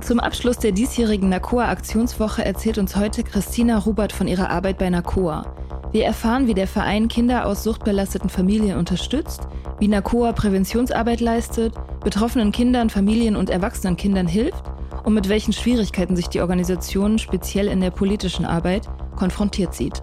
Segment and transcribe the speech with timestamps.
[0.00, 5.54] Zum Abschluss der diesjährigen NACOA-Aktionswoche erzählt uns heute Christina Rubert von ihrer Arbeit bei NACOA.
[5.90, 9.48] Wir erfahren, wie der Verein Kinder aus suchtbelasteten Familien unterstützt,
[9.78, 14.62] wie NACOA Präventionsarbeit leistet, betroffenen Kindern, Familien und erwachsenen Kindern hilft
[15.04, 20.02] und mit welchen Schwierigkeiten sich die Organisation speziell in der politischen Arbeit konfrontiert sieht.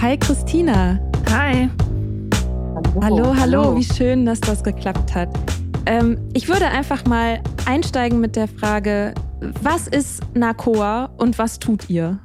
[0.00, 1.00] Hi Christina.
[1.28, 1.68] Hi.
[3.02, 3.76] Hallo, hallo, hallo.
[3.76, 5.28] wie schön, dass das geklappt hat.
[5.86, 11.90] Ähm, ich würde einfach mal einsteigen mit der Frage, was ist NACOA und was tut
[11.90, 12.20] ihr?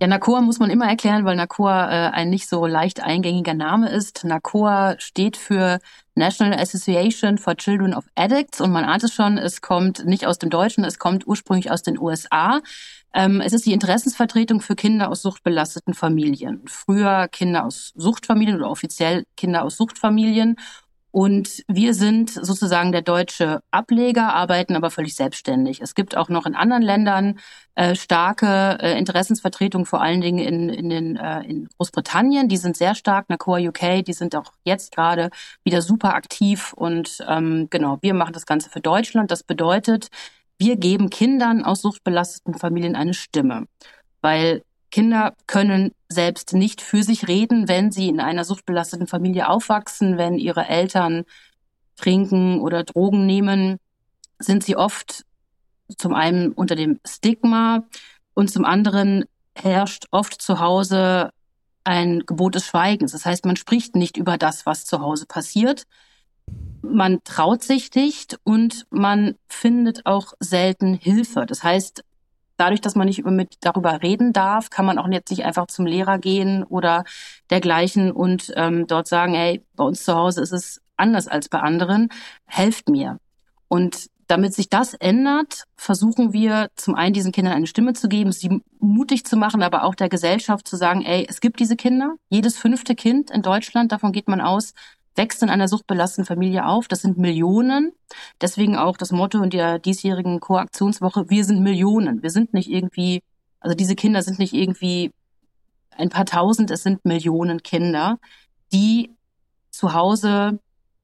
[0.00, 3.88] Ja, NACOA muss man immer erklären, weil NACOA äh, ein nicht so leicht eingängiger Name
[3.90, 4.24] ist.
[4.24, 5.78] NACOA steht für
[6.14, 10.38] National Association for Children of Addicts und man ahnt es schon, es kommt nicht aus
[10.38, 12.60] dem Deutschen, es kommt ursprünglich aus den USA.
[13.14, 16.62] Ähm, es ist die Interessensvertretung für Kinder aus suchtbelasteten Familien.
[16.66, 20.56] Früher Kinder aus Suchtfamilien oder offiziell Kinder aus Suchtfamilien.
[21.12, 25.80] Und wir sind sozusagen der deutsche Ableger, arbeiten aber völlig selbstständig.
[25.80, 27.38] Es gibt auch noch in anderen Ländern
[27.76, 32.48] äh, starke äh, Interessensvertretungen, vor allen Dingen in, in, den, äh, in Großbritannien.
[32.48, 35.30] Die sind sehr stark, NACOA UK, die sind auch jetzt gerade
[35.62, 36.72] wieder super aktiv.
[36.72, 39.30] Und ähm, genau, wir machen das Ganze für Deutschland.
[39.30, 40.08] Das bedeutet,
[40.58, 43.66] wir geben Kindern aus suchtbelasteten Familien eine Stimme,
[44.20, 50.18] weil Kinder können selbst nicht für sich reden, wenn sie in einer suchtbelasteten Familie aufwachsen,
[50.18, 51.24] wenn ihre Eltern
[51.96, 53.78] trinken oder Drogen nehmen,
[54.38, 55.24] sind sie oft
[55.98, 57.84] zum einen unter dem Stigma
[58.34, 61.30] und zum anderen herrscht oft zu Hause
[61.84, 63.12] ein Gebot des Schweigens.
[63.12, 65.84] Das heißt, man spricht nicht über das, was zu Hause passiert
[66.82, 71.46] man traut sich nicht und man findet auch selten Hilfe.
[71.46, 72.04] Das heißt,
[72.56, 75.86] dadurch, dass man nicht mit darüber reden darf, kann man auch jetzt nicht einfach zum
[75.86, 77.04] Lehrer gehen oder
[77.50, 81.58] dergleichen und ähm, dort sagen, hey, bei uns zu Hause ist es anders als bei
[81.60, 82.08] anderen,
[82.46, 83.18] helft mir.
[83.68, 88.32] Und damit sich das ändert, versuchen wir zum einen diesen Kindern eine Stimme zu geben,
[88.32, 92.14] sie mutig zu machen, aber auch der Gesellschaft zu sagen, ey, es gibt diese Kinder.
[92.30, 94.72] Jedes fünfte Kind in Deutschland, davon geht man aus,
[95.16, 96.88] wächst in einer suchtbelasteten Familie auf.
[96.88, 97.92] Das sind Millionen.
[98.40, 102.22] Deswegen auch das Motto in der diesjährigen Koaktionswoche, wir sind Millionen.
[102.22, 103.22] Wir sind nicht irgendwie,
[103.60, 105.12] also diese Kinder sind nicht irgendwie
[105.96, 108.18] ein paar tausend, es sind Millionen Kinder,
[108.72, 109.14] die
[109.70, 110.58] zu Hause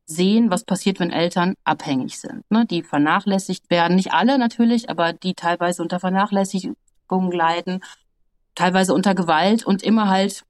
[0.07, 2.67] sehen, was passiert, wenn Eltern abhängig sind, ne?
[2.67, 3.95] die vernachlässigt werden.
[3.97, 7.81] Nicht alle natürlich, aber die teilweise unter Vernachlässigung leiden,
[8.57, 10.45] teilweise unter Gewalt und immer halt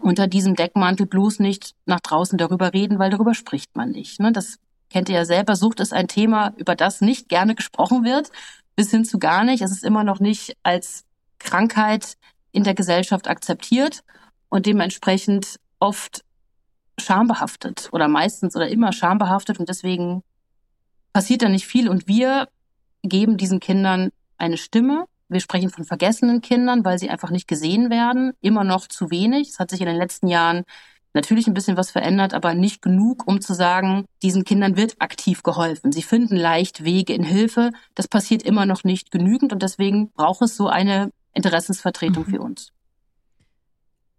[0.00, 4.20] unter diesem Deckmantel bloß nicht nach draußen darüber reden, weil darüber spricht man nicht.
[4.20, 4.32] Ne?
[4.32, 4.58] Das
[4.88, 5.56] kennt ihr ja selber.
[5.56, 8.30] Sucht ist ein Thema, über das nicht gerne gesprochen wird,
[8.76, 9.62] bis hin zu gar nicht.
[9.62, 11.04] Es ist immer noch nicht als
[11.38, 12.16] Krankheit
[12.52, 14.02] in der Gesellschaft akzeptiert
[14.48, 16.24] und dementsprechend oft
[16.98, 20.22] schambehaftet oder meistens oder immer schambehaftet und deswegen
[21.12, 22.48] passiert da nicht viel und wir
[23.02, 27.88] geben diesen Kindern eine Stimme wir sprechen von vergessenen Kindern, weil sie einfach nicht gesehen
[27.88, 28.32] werden.
[28.40, 29.50] Immer noch zu wenig.
[29.50, 30.64] Es hat sich in den letzten Jahren
[31.14, 35.42] natürlich ein bisschen was verändert, aber nicht genug, um zu sagen, diesen Kindern wird aktiv
[35.42, 35.92] geholfen.
[35.92, 37.70] Sie finden leicht Wege in Hilfe.
[37.94, 42.30] Das passiert immer noch nicht genügend und deswegen braucht es so eine Interessensvertretung mhm.
[42.30, 42.72] für uns.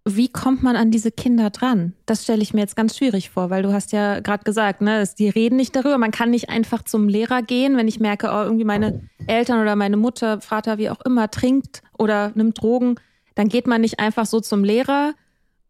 [0.04, 1.94] Wie kommt man an diese Kinder dran?
[2.08, 5.08] Das stelle ich mir jetzt ganz schwierig vor, weil du hast ja gerade gesagt, ne,
[5.20, 6.00] die reden nicht darüber.
[6.00, 9.76] Man kann nicht einfach zum Lehrer gehen, wenn ich merke, oh, irgendwie meine Eltern oder
[9.76, 12.96] meine Mutter, Vater, wie auch immer, trinkt oder nimmt Drogen.
[13.36, 15.14] Dann geht man nicht einfach so zum Lehrer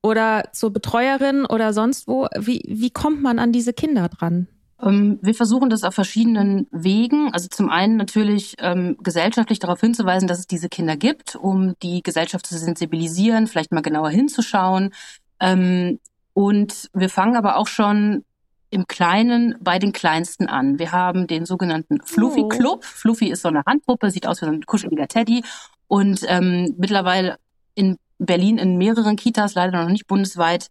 [0.01, 2.27] oder zur Betreuerin oder sonst wo.
[2.37, 4.47] Wie, wie kommt man an diese Kinder dran?
[4.81, 7.33] Ähm, wir versuchen das auf verschiedenen Wegen.
[7.33, 12.01] Also zum einen natürlich ähm, gesellschaftlich darauf hinzuweisen, dass es diese Kinder gibt, um die
[12.01, 14.91] Gesellschaft zu sensibilisieren, vielleicht mal genauer hinzuschauen.
[15.39, 15.99] Ähm,
[16.33, 18.23] und wir fangen aber auch schon
[18.69, 20.79] im Kleinen bei den Kleinsten an.
[20.79, 22.47] Wir haben den sogenannten Fluffy oh.
[22.47, 22.85] Club.
[22.85, 25.43] Fluffy ist so eine Handpuppe, sieht aus wie ein kuscheliger Teddy.
[25.87, 27.37] Und ähm, mittlerweile
[27.75, 30.69] in Berlin in mehreren Kitas, leider noch nicht bundesweit,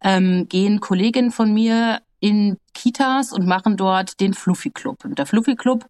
[0.00, 5.04] ähm, gehen Kolleginnen von mir in Kitas und machen dort den Fluffy Club.
[5.04, 5.86] Und der Fluffy Club,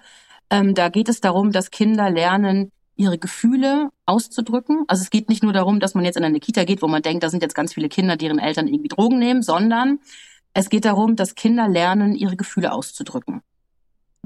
[0.49, 4.85] ähm, da geht es darum, dass Kinder lernen, ihre Gefühle auszudrücken.
[4.89, 7.03] Also es geht nicht nur darum, dass man jetzt in eine Kita geht, wo man
[7.03, 10.01] denkt, da sind jetzt ganz viele Kinder, deren Eltern irgendwie Drogen nehmen, sondern
[10.55, 13.43] es geht darum, dass Kinder lernen, ihre Gefühle auszudrücken.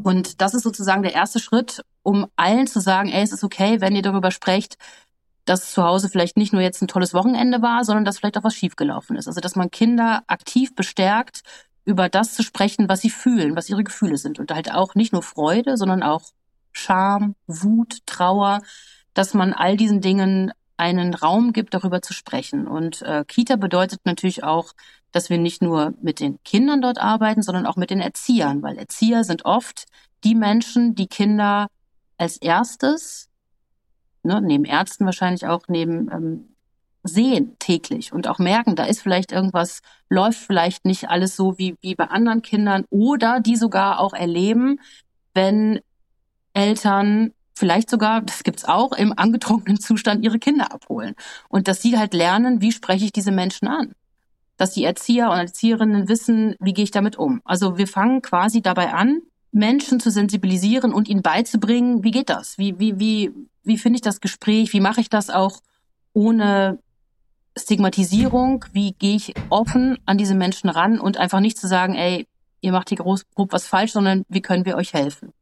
[0.00, 3.80] Und das ist sozusagen der erste Schritt, um allen zu sagen, ey, es ist okay,
[3.80, 4.76] wenn ihr darüber sprecht,
[5.44, 8.44] dass zu Hause vielleicht nicht nur jetzt ein tolles Wochenende war, sondern dass vielleicht auch
[8.44, 9.26] was schiefgelaufen ist.
[9.26, 11.42] Also dass man Kinder aktiv bestärkt,
[11.86, 14.38] über das zu sprechen, was sie fühlen, was ihre Gefühle sind.
[14.38, 16.32] Und halt auch nicht nur Freude, sondern auch
[16.72, 18.60] Scham, Wut, Trauer,
[19.14, 22.66] dass man all diesen Dingen einen Raum gibt, darüber zu sprechen.
[22.66, 24.74] Und äh, Kita bedeutet natürlich auch,
[25.12, 28.76] dass wir nicht nur mit den Kindern dort arbeiten, sondern auch mit den Erziehern, weil
[28.76, 29.86] Erzieher sind oft
[30.24, 31.68] die Menschen, die Kinder
[32.18, 33.30] als erstes
[34.26, 36.55] ne, neben Ärzten wahrscheinlich auch neben ähm,
[37.06, 41.76] sehen täglich und auch merken, da ist vielleicht irgendwas, läuft vielleicht nicht alles so wie,
[41.80, 44.80] wie bei anderen Kindern oder die sogar auch erleben,
[45.34, 45.80] wenn
[46.54, 51.14] Eltern vielleicht sogar, das gibt's auch, im angetrunkenen Zustand ihre Kinder abholen.
[51.48, 53.92] Und dass sie halt lernen, wie spreche ich diese Menschen an.
[54.56, 57.40] Dass die Erzieher und Erzieherinnen wissen, wie gehe ich damit um.
[57.44, 59.22] Also wir fangen quasi dabei an,
[59.52, 62.58] Menschen zu sensibilisieren und ihnen beizubringen, wie geht das?
[62.58, 63.32] Wie, wie, wie,
[63.64, 64.72] wie finde ich das Gespräch?
[64.72, 65.60] Wie mache ich das auch
[66.12, 66.78] ohne
[67.56, 68.64] Stigmatisierung?
[68.72, 72.26] Wie gehe ich offen an diese Menschen ran und einfach nicht zu sagen, ey,
[72.60, 75.32] ihr macht hier groß, grob was falsch, sondern wie können wir euch helfen?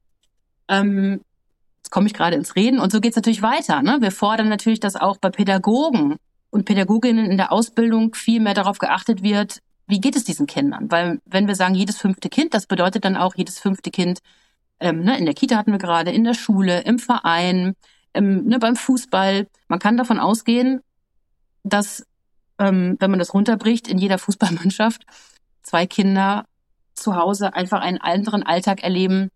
[0.69, 1.21] Ähm,
[1.79, 3.83] jetzt komme ich gerade ins Reden und so geht es natürlich weiter.
[3.83, 3.99] Ne?
[4.01, 6.17] Wir fordern natürlich, dass auch bei Pädagogen
[6.51, 10.91] und Pädagoginnen in der Ausbildung viel mehr darauf geachtet wird, wie geht es diesen Kindern?
[10.91, 14.21] Weil wenn wir sagen, jedes fünfte Kind, das bedeutet dann auch jedes fünfte Kind,
[14.81, 17.75] ähm, ne, in der Kita hatten wir gerade, in der Schule, im Verein,
[18.15, 19.47] ähm, ne, beim Fußball.
[19.69, 20.81] Man kann davon ausgehen,
[21.65, 22.07] dass,
[22.59, 25.05] ähm, wenn man das runterbricht, in jeder Fußballmannschaft
[25.63, 26.45] zwei Kinder
[26.95, 29.31] zu Hause einfach einen anderen Alltag erleben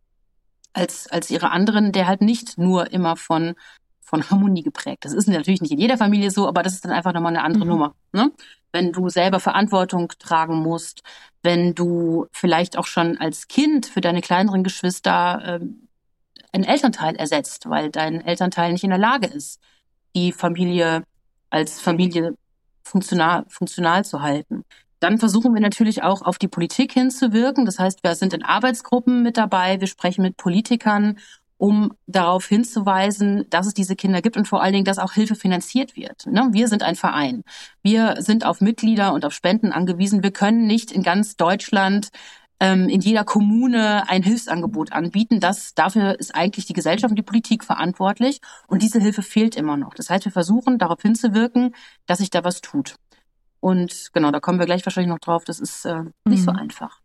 [0.73, 3.55] als, als ihre anderen, der halt nicht nur immer von,
[4.01, 5.05] von Harmonie geprägt.
[5.05, 7.45] Das ist natürlich nicht in jeder Familie so, aber das ist dann einfach nochmal eine
[7.45, 7.71] andere mhm.
[7.71, 7.95] Nummer.
[8.13, 8.31] Ne?
[8.71, 11.03] Wenn du selber Verantwortung tragen musst,
[11.43, 15.89] wenn du vielleicht auch schon als Kind für deine kleineren Geschwister ähm,
[16.53, 19.61] einen Elternteil ersetzt, weil dein Elternteil nicht in der Lage ist,
[20.15, 21.03] die Familie
[21.51, 22.35] als Familie
[22.83, 24.65] funktional, funktional zu halten.
[25.01, 27.65] Dann versuchen wir natürlich auch auf die Politik hinzuwirken.
[27.65, 31.19] Das heißt, wir sind in Arbeitsgruppen mit dabei, wir sprechen mit Politikern,
[31.57, 35.35] um darauf hinzuweisen, dass es diese Kinder gibt und vor allen Dingen, dass auch Hilfe
[35.35, 36.27] finanziert wird.
[36.27, 36.49] Ne?
[36.53, 37.43] Wir sind ein Verein.
[37.83, 40.23] Wir sind auf Mitglieder und auf Spenden angewiesen.
[40.23, 42.09] Wir können nicht in ganz Deutschland
[42.61, 45.41] ähm, in jeder Kommune ein Hilfsangebot anbieten.
[45.41, 48.41] Das, dafür ist eigentlich die Gesellschaft und die Politik verantwortlich.
[48.67, 49.95] Und diese Hilfe fehlt immer noch.
[49.95, 51.75] Das heißt, wir versuchen darauf hinzuwirken,
[52.07, 52.97] dass sich da was tut.
[53.61, 55.45] Und genau, da kommen wir gleich wahrscheinlich noch drauf.
[55.45, 56.45] Das ist äh, nicht mhm.
[56.45, 57.01] so einfach.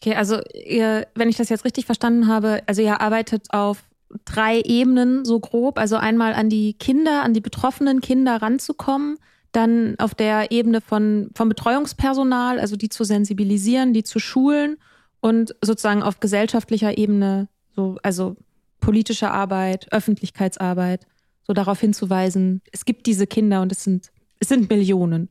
[0.00, 3.82] Okay, also ihr, wenn ich das jetzt richtig verstanden habe, also ihr arbeitet auf
[4.24, 5.78] drei Ebenen so grob.
[5.78, 9.18] Also einmal an die Kinder, an die betroffenen Kinder ranzukommen
[9.52, 14.76] dann auf der Ebene von, vom Betreuungspersonal, also die zu sensibilisieren, die zu schulen
[15.20, 18.36] und sozusagen auf gesellschaftlicher Ebene, so, also
[18.80, 21.06] politische Arbeit, Öffentlichkeitsarbeit,
[21.42, 25.30] so darauf hinzuweisen, es gibt diese Kinder und es sind, es sind Millionen.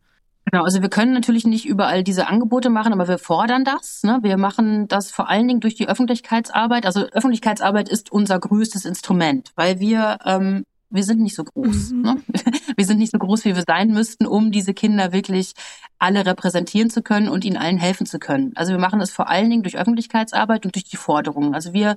[0.50, 4.04] Genau, also wir können natürlich nicht überall diese Angebote machen, aber wir fordern das.
[4.04, 4.20] Ne?
[4.22, 6.86] Wir machen das vor allen Dingen durch die Öffentlichkeitsarbeit.
[6.86, 11.92] Also Öffentlichkeitsarbeit ist unser größtes Instrument, weil wir ähm, wir sind nicht so groß.
[11.92, 12.02] Mhm.
[12.02, 12.22] Ne?
[12.78, 15.54] Wir sind nicht so groß, wie wir sein müssten, um diese Kinder wirklich
[15.98, 18.52] alle repräsentieren zu können und ihnen allen helfen zu können.
[18.56, 21.56] Also wir machen das vor allen Dingen durch Öffentlichkeitsarbeit und durch die Forderungen.
[21.56, 21.96] Also wir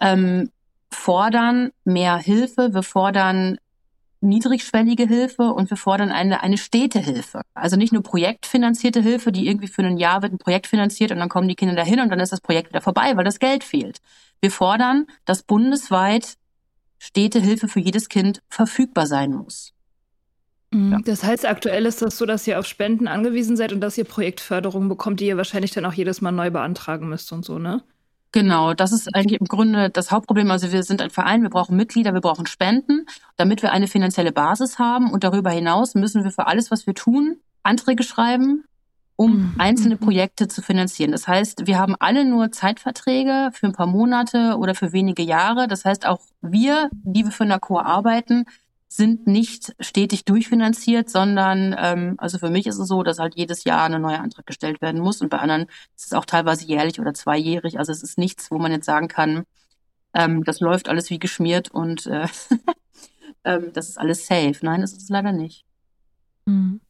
[0.00, 0.50] ähm,
[0.90, 3.58] fordern mehr Hilfe, wir fordern
[4.24, 7.42] niedrigschwellige Hilfe und wir fordern eine, eine Städtehilfe.
[7.52, 11.18] Also nicht nur projektfinanzierte Hilfe, die irgendwie für ein Jahr wird ein Projekt finanziert und
[11.18, 13.62] dann kommen die Kinder dahin und dann ist das Projekt wieder vorbei, weil das Geld
[13.62, 13.98] fehlt.
[14.40, 16.34] Wir fordern, dass bundesweit
[17.04, 19.74] Städtehilfe für jedes Kind verfügbar sein muss.
[20.70, 20.92] Mhm.
[20.92, 20.98] Ja.
[21.04, 24.04] Das heißt, aktuell ist das so, dass ihr auf Spenden angewiesen seid und dass ihr
[24.04, 27.82] Projektförderung bekommt, die ihr wahrscheinlich dann auch jedes Mal neu beantragen müsst und so, ne?
[28.32, 30.50] Genau, das ist eigentlich im Grunde das Hauptproblem.
[30.50, 33.06] Also wir sind ein Verein, wir brauchen Mitglieder, wir brauchen Spenden,
[33.36, 35.12] damit wir eine finanzielle Basis haben.
[35.12, 38.64] Und darüber hinaus müssen wir für alles, was wir tun, Anträge schreiben,
[39.16, 39.54] um mhm.
[39.58, 41.12] einzelne Projekte zu finanzieren.
[41.12, 45.68] Das heißt, wir haben alle nur Zeitverträge für ein paar Monate oder für wenige Jahre.
[45.68, 48.44] Das heißt, auch wir, die wir für Nacor arbeiten,
[48.88, 53.64] sind nicht stetig durchfinanziert, sondern ähm, also für mich ist es so, dass halt jedes
[53.64, 55.66] Jahr ein neuer Antrag gestellt werden muss und bei anderen
[55.96, 57.78] ist es auch teilweise jährlich oder zweijährig.
[57.78, 59.44] Also es ist nichts, wo man jetzt sagen kann,
[60.12, 62.28] ähm, das läuft alles wie geschmiert und äh,
[63.44, 64.58] ähm, das ist alles safe.
[64.62, 65.64] Nein, das ist es leider nicht.
[66.46, 66.80] Mhm.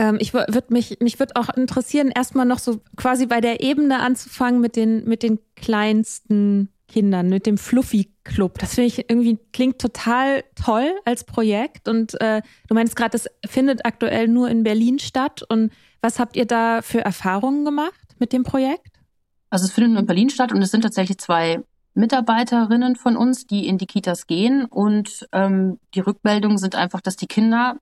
[0.00, 4.00] Ähm, ich würde mich, mich würde auch interessieren, erstmal noch so quasi bei der Ebene
[4.00, 8.58] anzufangen mit den, mit den kleinsten Kindern, mit dem Fluffy Club.
[8.58, 11.86] Das finde ich irgendwie klingt total toll als Projekt.
[11.86, 15.42] Und äh, du meinst gerade, das findet aktuell nur in Berlin statt.
[15.46, 19.02] Und was habt ihr da für Erfahrungen gemacht mit dem Projekt?
[19.50, 21.60] Also es findet nur in Berlin statt und es sind tatsächlich zwei
[21.92, 24.64] Mitarbeiterinnen von uns, die in die Kitas gehen.
[24.64, 27.76] Und ähm, die Rückmeldungen sind einfach, dass die Kinder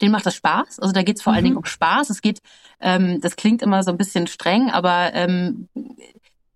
[0.00, 0.80] denen macht das Spaß.
[0.80, 1.36] Also da geht es vor mhm.
[1.36, 2.10] allen Dingen um Spaß.
[2.10, 2.40] Es geht,
[2.80, 5.68] ähm, das klingt immer so ein bisschen streng, aber ähm,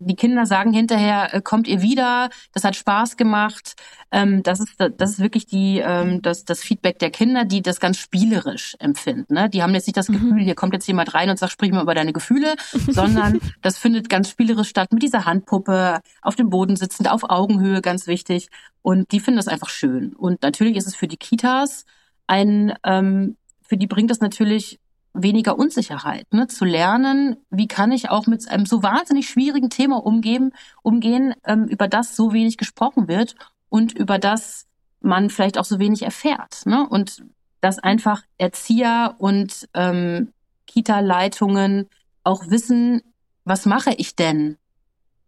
[0.01, 3.75] die Kinder sagen hinterher, äh, kommt ihr wieder, das hat Spaß gemacht.
[4.11, 7.81] Ähm, das, ist, das ist wirklich die, ähm, das, das Feedback der Kinder, die das
[7.81, 9.35] ganz spielerisch empfinden.
[9.35, 9.51] Ne?
[9.51, 10.15] Die haben jetzt nicht das mhm.
[10.15, 12.57] Gefühl, hier kommt jetzt jemand rein und sagt, sprich mal über deine Gefühle,
[12.89, 17.83] sondern das findet ganz spielerisch statt mit dieser Handpuppe, auf dem Boden sitzend, auf Augenhöhe,
[17.83, 18.49] ganz wichtig.
[18.83, 20.15] Und die finden das einfach schön.
[20.15, 21.85] Und natürlich ist es für die Kitas
[22.31, 24.79] ein, ähm, für die bringt das natürlich
[25.13, 26.47] weniger Unsicherheit, ne?
[26.47, 31.65] zu lernen, wie kann ich auch mit einem so wahnsinnig schwierigen Thema umgehen, umgehen, ähm,
[31.65, 33.35] über das so wenig gesprochen wird
[33.69, 34.67] und über das
[35.01, 36.65] man vielleicht auch so wenig erfährt.
[36.67, 36.87] Ne?
[36.89, 37.25] Und
[37.61, 40.33] dass einfach Erzieher und ähm,
[40.69, 41.89] Kita-Leitungen
[42.23, 43.03] auch wissen,
[43.45, 44.57] was mache ich denn,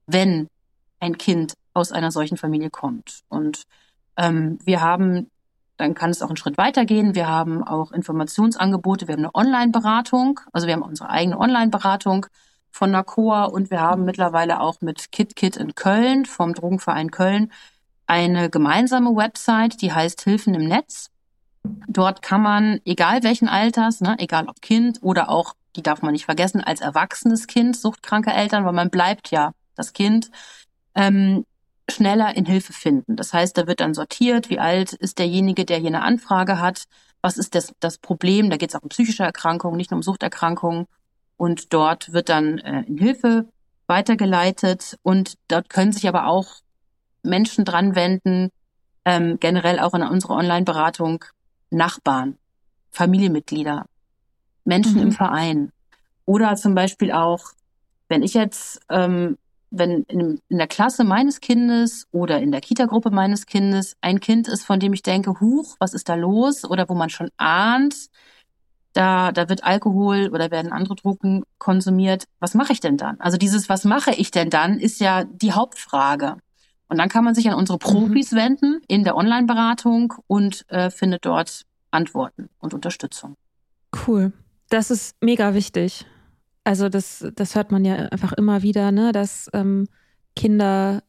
[0.06, 0.46] wenn
[1.00, 3.22] ein Kind aus einer solchen Familie kommt.
[3.28, 3.64] Und
[4.16, 5.31] ähm, wir haben
[5.82, 7.14] dann kann es auch einen Schritt weitergehen.
[7.14, 9.08] Wir haben auch Informationsangebote.
[9.08, 10.40] Wir haben eine Online-Beratung.
[10.52, 12.26] Also wir haben unsere eigene Online-Beratung
[12.70, 17.52] von NACOA und wir haben mittlerweile auch mit KitKit in Köln vom Drogenverein Köln
[18.06, 21.10] eine gemeinsame Website, die heißt Hilfen im Netz.
[21.88, 26.12] Dort kann man, egal welchen Alters, ne, egal ob Kind oder auch, die darf man
[26.12, 30.30] nicht vergessen, als erwachsenes Kind, suchtkranke Eltern, weil man bleibt ja das Kind,
[30.94, 31.44] ähm,
[31.90, 33.16] schneller in Hilfe finden.
[33.16, 36.84] Das heißt, da wird dann sortiert, wie alt ist derjenige, der hier eine Anfrage hat,
[37.20, 40.02] was ist das, das Problem, da geht es auch um psychische Erkrankungen, nicht nur um
[40.02, 40.86] Suchterkrankungen.
[41.36, 43.48] Und dort wird dann äh, in Hilfe
[43.86, 46.56] weitergeleitet und dort können sich aber auch
[47.22, 48.50] Menschen dran wenden,
[49.04, 51.24] ähm, generell auch in unserer Online-Beratung,
[51.70, 52.38] Nachbarn,
[52.90, 53.86] Familienmitglieder,
[54.64, 55.02] Menschen mhm.
[55.02, 55.72] im Verein.
[56.24, 57.52] Oder zum Beispiel auch,
[58.08, 59.38] wenn ich jetzt ähm,
[59.72, 64.46] wenn in, in, der Klasse meines Kindes oder in der Kita-Gruppe meines Kindes ein Kind
[64.46, 66.64] ist, von dem ich denke, huch, was ist da los?
[66.64, 68.08] Oder wo man schon ahnt,
[68.92, 72.24] da, da wird Alkohol oder werden andere Drogen konsumiert.
[72.40, 73.18] Was mache ich denn dann?
[73.20, 76.36] Also dieses, was mache ich denn dann, ist ja die Hauptfrage.
[76.88, 77.80] Und dann kann man sich an unsere mhm.
[77.80, 78.36] Profis mhm.
[78.36, 83.36] wenden in der Online-Beratung und äh, findet dort Antworten und Unterstützung.
[84.06, 84.32] Cool.
[84.68, 86.06] Das ist mega wichtig.
[86.64, 89.88] Also das, das hört man ja einfach immer wieder, ne, dass ähm,
[90.36, 91.02] Kinder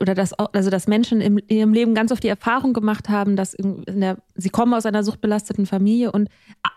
[0.00, 3.36] oder dass also dass Menschen im, in ihrem Leben ganz oft die Erfahrung gemacht haben,
[3.36, 6.28] dass der, sie kommen aus einer suchtbelasteten Familie und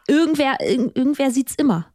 [0.07, 1.87] irgendwer, irgendwer sieht's immer.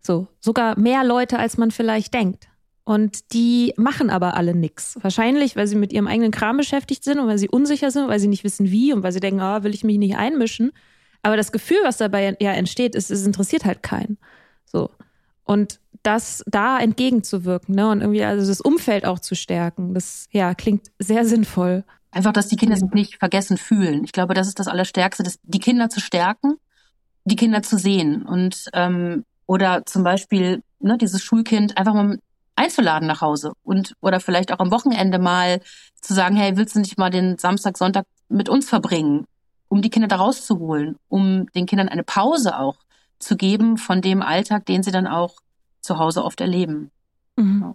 [0.00, 2.48] So, sogar mehr Leute, als man vielleicht denkt.
[2.84, 4.98] Und die machen aber alle nichts.
[5.00, 8.18] Wahrscheinlich, weil sie mit ihrem eigenen Kram beschäftigt sind und weil sie unsicher sind, weil
[8.18, 10.72] sie nicht wissen wie und weil sie denken, ah, will ich mich nicht einmischen.
[11.22, 14.18] Aber das Gefühl, was dabei ja entsteht, ist, es interessiert halt keinen.
[14.64, 14.90] So.
[15.44, 17.88] Und das da entgegenzuwirken, ne?
[17.88, 21.84] Und irgendwie also das Umfeld auch zu stärken, das ja klingt sehr sinnvoll.
[22.10, 24.04] Einfach, dass die Kinder sich nicht vergessen fühlen.
[24.04, 26.56] Ich glaube, das ist das Allerstärkste, das, die Kinder zu stärken,
[27.24, 32.18] die Kinder zu sehen und ähm, oder zum Beispiel ne, dieses Schulkind einfach mal
[32.56, 35.60] einzuladen nach Hause und oder vielleicht auch am Wochenende mal
[36.00, 39.26] zu sagen, hey, willst du nicht mal den Samstag, Sonntag mit uns verbringen,
[39.68, 42.76] um die Kinder da rauszuholen, um den Kindern eine Pause auch
[43.22, 45.36] zu geben von dem Alltag, den sie dann auch
[45.80, 46.90] zu Hause oft erleben.
[47.36, 47.74] Mhm.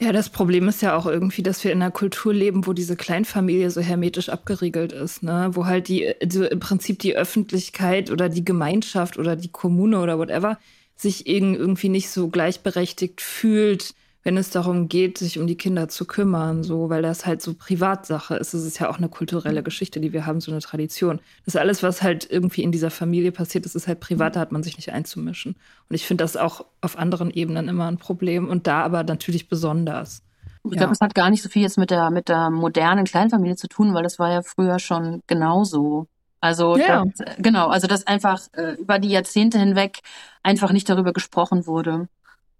[0.00, 2.96] Ja, das Problem ist ja auch irgendwie, dass wir in einer Kultur leben, wo diese
[2.96, 5.50] Kleinfamilie so hermetisch abgeriegelt ist, ne?
[5.52, 10.18] Wo halt die, also im Prinzip die Öffentlichkeit oder die Gemeinschaft oder die Kommune oder
[10.18, 10.58] whatever
[10.96, 16.04] sich irgendwie nicht so gleichberechtigt fühlt, wenn es darum geht, sich um die Kinder zu
[16.04, 18.54] kümmern, so, weil das halt so Privatsache ist.
[18.54, 21.20] Es ist ja auch eine kulturelle Geschichte, die wir haben, so eine Tradition.
[21.44, 24.40] Das ist alles, was halt irgendwie in dieser Familie passiert, das ist halt privat, da
[24.40, 25.56] hat man sich nicht einzumischen.
[25.88, 29.48] Und ich finde das auch auf anderen Ebenen immer ein Problem und da aber natürlich
[29.48, 30.22] besonders.
[30.64, 33.56] Ich glaube, es hat gar nicht so viel jetzt mit der, mit der modernen Kleinfamilie
[33.56, 36.06] zu tun, weil das war ja früher schon genauso.
[36.40, 37.04] Also ja.
[37.04, 40.00] das, genau, also dass einfach äh, über die Jahrzehnte hinweg
[40.42, 42.08] einfach nicht darüber gesprochen wurde.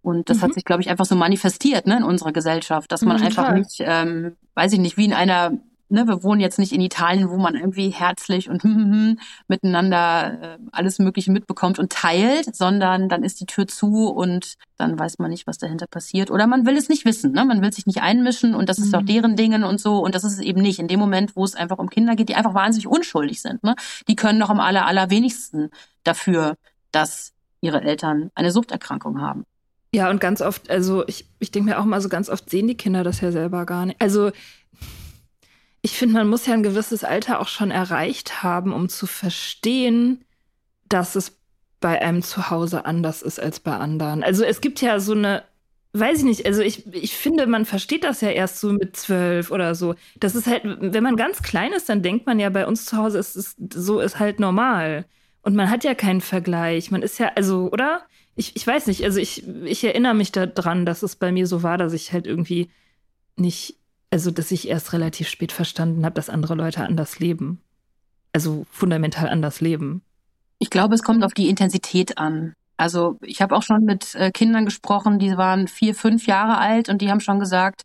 [0.02, 0.42] Und das mhm.
[0.42, 3.54] hat sich, glaube ich, einfach so manifestiert ne, in unserer Gesellschaft, dass man mhm, einfach
[3.54, 5.52] nicht, ähm, weiß ich nicht, wie in einer,
[5.88, 9.18] ne, wir wohnen jetzt nicht in Italien, wo man irgendwie herzlich und hm, hm, hm,
[9.46, 14.98] miteinander äh, alles Mögliche mitbekommt und teilt, sondern dann ist die Tür zu und dann
[14.98, 16.32] weiß man nicht, was dahinter passiert.
[16.32, 17.44] Oder man will es nicht wissen, ne?
[17.44, 19.06] man will sich nicht einmischen und das ist doch mhm.
[19.06, 19.98] deren Dingen und so.
[19.98, 20.80] Und das ist es eben nicht.
[20.80, 23.76] In dem Moment, wo es einfach um Kinder geht, die einfach wahnsinnig unschuldig sind, ne?
[24.08, 25.70] die können noch am aller, allerwenigsten
[26.02, 26.56] dafür,
[26.90, 29.46] dass ihre Eltern eine Suchterkrankung haben.
[29.94, 32.66] Ja, und ganz oft, also ich, ich denke mir auch mal so ganz oft sehen
[32.66, 34.00] die Kinder das ja selber gar nicht.
[34.00, 34.32] Also
[35.82, 40.24] ich finde, man muss ja ein gewisses Alter auch schon erreicht haben, um zu verstehen,
[40.88, 41.36] dass es
[41.80, 44.22] bei einem zu Hause anders ist als bei anderen.
[44.22, 45.42] Also es gibt ja so eine,
[45.92, 49.50] weiß ich nicht, also ich, ich finde, man versteht das ja erst so mit zwölf
[49.50, 49.94] oder so.
[50.16, 52.96] Das ist halt, wenn man ganz klein ist, dann denkt man ja, bei uns zu
[52.96, 55.04] Hause ist es so ist halt normal.
[55.42, 56.90] Und man hat ja keinen Vergleich.
[56.92, 58.02] Man ist ja, also, oder?
[58.34, 61.62] Ich, ich weiß nicht, also ich, ich erinnere mich daran, dass es bei mir so
[61.62, 62.70] war, dass ich halt irgendwie
[63.36, 63.76] nicht,
[64.10, 67.60] also dass ich erst relativ spät verstanden habe, dass andere Leute anders leben.
[68.32, 70.02] Also fundamental anders leben.
[70.58, 72.54] Ich glaube, es kommt auf die Intensität an.
[72.78, 76.88] Also ich habe auch schon mit äh, Kindern gesprochen, die waren vier, fünf Jahre alt
[76.88, 77.82] und die haben schon gesagt,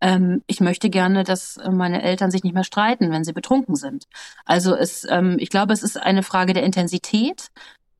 [0.00, 4.04] ähm, ich möchte gerne, dass meine Eltern sich nicht mehr streiten, wenn sie betrunken sind.
[4.44, 7.48] Also es, ähm, ich glaube, es ist eine Frage der Intensität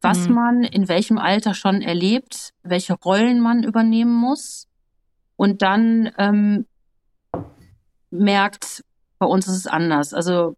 [0.05, 0.35] was mhm.
[0.35, 4.69] man in welchem Alter schon erlebt, welche Rollen man übernehmen muss
[5.37, 6.67] und dann ähm,
[8.11, 8.85] merkt,
[9.19, 10.15] bei uns ist es anders.
[10.15, 10.57] Also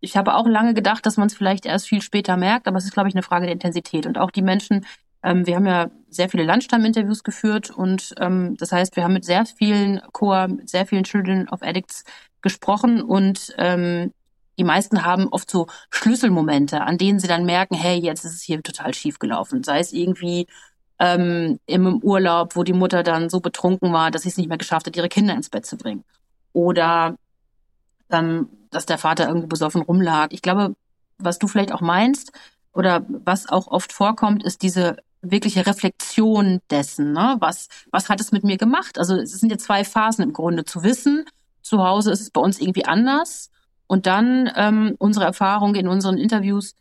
[0.00, 2.84] ich habe auch lange gedacht, dass man es vielleicht erst viel später merkt, aber es
[2.84, 4.06] ist, glaube ich, eine Frage der Intensität.
[4.06, 4.84] Und auch die Menschen,
[5.22, 9.24] ähm, wir haben ja sehr viele Lunchtime-Interviews geführt und ähm, das heißt, wir haben mit
[9.24, 12.04] sehr vielen Chor, mit sehr vielen Children of Addicts
[12.42, 14.12] gesprochen und ähm,
[14.58, 18.42] die meisten haben oft so Schlüsselmomente, an denen sie dann merken, hey, jetzt ist es
[18.42, 19.62] hier total schief gelaufen.
[19.62, 20.46] Sei es irgendwie
[20.98, 24.58] ähm, im Urlaub, wo die Mutter dann so betrunken war, dass sie es nicht mehr
[24.58, 26.04] geschafft hat, ihre Kinder ins Bett zu bringen.
[26.52, 27.16] Oder
[28.08, 30.28] dann, dass der Vater irgendwo besoffen rumlag.
[30.30, 30.74] Ich glaube,
[31.18, 32.32] was du vielleicht auch meinst
[32.72, 37.12] oder was auch oft vorkommt, ist diese wirkliche Reflexion dessen.
[37.12, 37.36] Ne?
[37.40, 38.98] Was, was hat es mit mir gemacht?
[38.98, 40.64] Also es sind ja zwei Phasen im Grunde.
[40.64, 41.24] Zu wissen,
[41.62, 43.50] zu Hause ist es bei uns irgendwie anders
[43.86, 46.74] und dann ähm, unsere Erfahrung in unseren Interviews,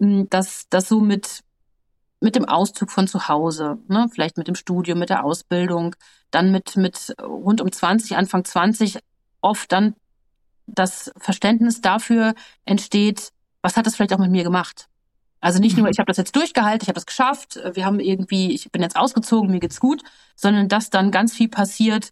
[0.00, 1.42] hm, dass das so mit
[2.22, 5.96] mit dem Auszug von zu Hause, ne, vielleicht mit dem Studium, mit der Ausbildung,
[6.30, 8.98] dann mit mit rund um 20, Anfang 20
[9.40, 9.94] oft dann
[10.66, 13.30] das Verständnis dafür entsteht,
[13.62, 14.88] was hat das vielleicht auch mit mir gemacht?
[15.40, 15.92] Also nicht nur, mhm.
[15.92, 18.96] ich habe das jetzt durchgehalten, ich habe das geschafft, wir haben irgendwie, ich bin jetzt
[18.96, 20.02] ausgezogen, mir geht's gut,
[20.36, 22.10] sondern dass dann ganz viel passiert,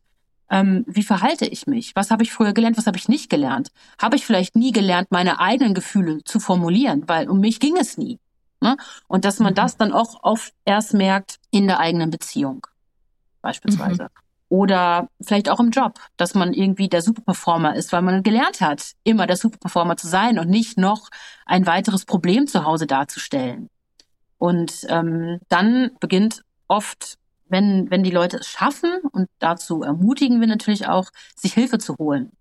[0.51, 1.95] ähm, wie verhalte ich mich?
[1.95, 2.79] Was habe ich früher gelernt?
[2.79, 3.71] Was habe ich nicht gelernt?
[4.01, 7.99] Habe ich vielleicht nie gelernt, meine eigenen Gefühle zu formulieren, weil um mich ging es
[7.99, 8.19] nie.
[8.61, 8.77] Ne?
[9.07, 9.57] Und dass man mhm.
[9.57, 12.67] das dann auch oft erst merkt in der eigenen Beziehung,
[13.43, 14.05] beispielsweise.
[14.05, 14.09] Mhm.
[14.51, 18.93] Oder vielleicht auch im Job, dass man irgendwie der Superperformer ist, weil man gelernt hat,
[19.05, 21.11] immer der Superperformer zu sein und nicht noch
[21.45, 23.69] ein weiteres Problem zu Hause darzustellen.
[24.39, 30.47] Und ähm, dann beginnt oft wenn, wenn die Leute es schaffen, und dazu ermutigen wir
[30.47, 32.33] natürlich auch, sich Hilfe zu holen,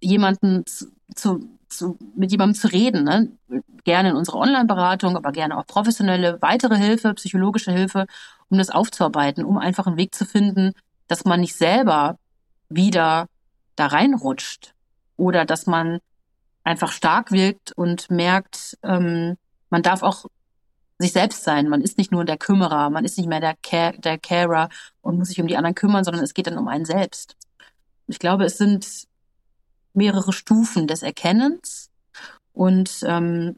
[0.00, 3.32] jemanden zu, zu, zu mit jemandem zu reden, ne?
[3.84, 8.06] gerne in unserer Online-Beratung, aber gerne auch professionelle weitere Hilfe, psychologische Hilfe,
[8.48, 10.72] um das aufzuarbeiten, um einfach einen Weg zu finden,
[11.06, 12.18] dass man nicht selber
[12.68, 13.26] wieder
[13.76, 14.74] da reinrutscht
[15.16, 15.98] oder dass man
[16.64, 19.36] einfach stark wirkt und merkt, ähm,
[19.68, 20.26] man darf auch
[21.04, 21.68] sich selbst sein.
[21.68, 24.68] Man ist nicht nur der Kümmerer, man ist nicht mehr der, Care, der Carer
[25.00, 27.36] und muss sich um die anderen kümmern, sondern es geht dann um einen selbst.
[28.06, 29.06] Ich glaube, es sind
[29.92, 31.90] mehrere Stufen des Erkennens.
[32.52, 33.56] Und ähm,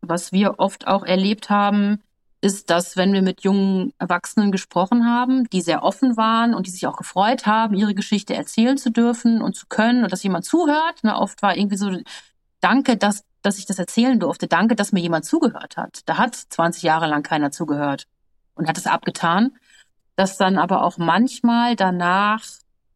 [0.00, 2.02] was wir oft auch erlebt haben,
[2.40, 6.70] ist, dass wenn wir mit jungen Erwachsenen gesprochen haben, die sehr offen waren und die
[6.70, 10.44] sich auch gefreut haben, ihre Geschichte erzählen zu dürfen und zu können und dass jemand
[10.44, 11.02] zuhört.
[11.02, 11.90] Ne, oft war irgendwie so,
[12.60, 14.48] danke, dass dass ich das erzählen durfte.
[14.48, 16.00] Danke, dass mir jemand zugehört hat.
[16.06, 18.08] Da hat 20 Jahre lang keiner zugehört
[18.56, 19.52] und hat es abgetan.
[20.16, 22.42] Dass dann aber auch manchmal danach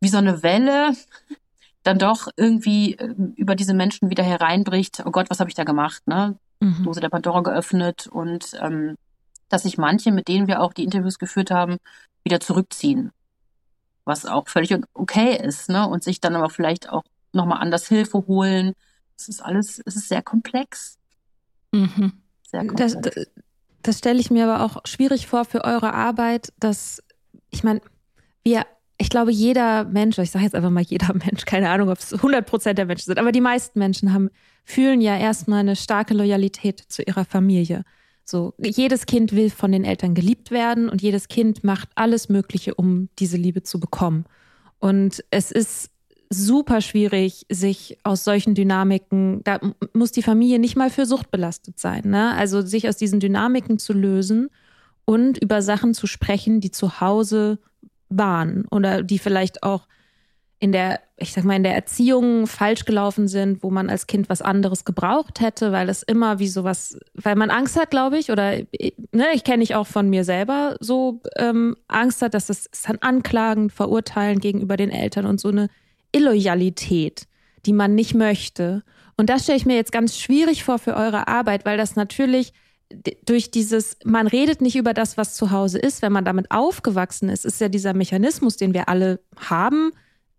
[0.00, 0.92] wie so eine Welle
[1.84, 5.02] dann doch irgendwie ähm, über diese Menschen wieder hereinbricht.
[5.06, 6.06] Oh Gott, was habe ich da gemacht?
[6.06, 6.36] Ne?
[6.58, 6.82] Mhm.
[6.82, 8.96] Dose der Pandora geöffnet und ähm,
[9.48, 11.76] dass sich manche, mit denen wir auch die Interviews geführt haben,
[12.24, 13.12] wieder zurückziehen.
[14.04, 15.86] Was auch völlig okay ist, ne?
[15.86, 18.74] Und sich dann aber vielleicht auch nochmal anders Hilfe holen.
[19.20, 20.98] Es ist alles, es ist sehr komplex.
[21.72, 22.12] Mhm.
[22.50, 22.94] Sehr komplex.
[22.94, 23.26] Das, das,
[23.82, 27.02] das stelle ich mir aber auch schwierig vor für eure Arbeit, dass,
[27.50, 27.80] ich meine,
[28.42, 28.64] wir
[29.00, 32.12] ich glaube, jeder Mensch, ich sage jetzt einfach mal jeder Mensch, keine Ahnung, ob es
[32.12, 34.28] 100 Prozent der Menschen sind, aber die meisten Menschen haben,
[34.62, 37.84] fühlen ja erstmal eine starke Loyalität zu ihrer Familie.
[38.24, 42.74] So, jedes Kind will von den Eltern geliebt werden und jedes Kind macht alles Mögliche,
[42.74, 44.26] um diese Liebe zu bekommen.
[44.78, 45.90] Und es ist
[46.32, 49.58] super schwierig, sich aus solchen Dynamiken, da
[49.92, 52.34] muss die Familie nicht mal für Sucht belastet sein, ne?
[52.36, 54.48] Also sich aus diesen Dynamiken zu lösen
[55.04, 57.58] und über Sachen zu sprechen, die zu Hause
[58.08, 59.88] waren oder die vielleicht auch
[60.60, 64.28] in der, ich sag mal, in der Erziehung falsch gelaufen sind, wo man als Kind
[64.28, 68.30] was anderes gebraucht hätte, weil es immer wie sowas, weil man Angst hat, glaube ich,
[68.30, 68.58] oder
[69.12, 72.98] ne, ich kenne ich auch von mir selber so ähm, Angst hat, dass es dann
[72.98, 75.70] Anklagen, Verurteilen gegenüber den Eltern und so eine
[76.12, 77.26] Illoyalität,
[77.66, 78.82] die man nicht möchte.
[79.16, 82.52] Und das stelle ich mir jetzt ganz schwierig vor für eure Arbeit, weil das natürlich
[83.24, 87.28] durch dieses, man redet nicht über das, was zu Hause ist, wenn man damit aufgewachsen
[87.28, 89.92] ist, ist ja dieser Mechanismus, den wir alle haben,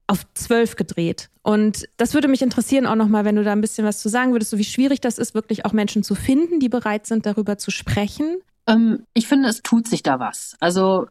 [0.08, 1.30] auf zwölf gedreht.
[1.42, 4.34] Und das würde mich interessieren auch nochmal, wenn du da ein bisschen was zu sagen
[4.34, 7.58] würdest, so wie schwierig das ist, wirklich auch Menschen zu finden, die bereit sind, darüber
[7.58, 8.40] zu sprechen.
[8.68, 10.58] Ähm, ich finde, es tut sich da was.
[10.60, 11.08] Also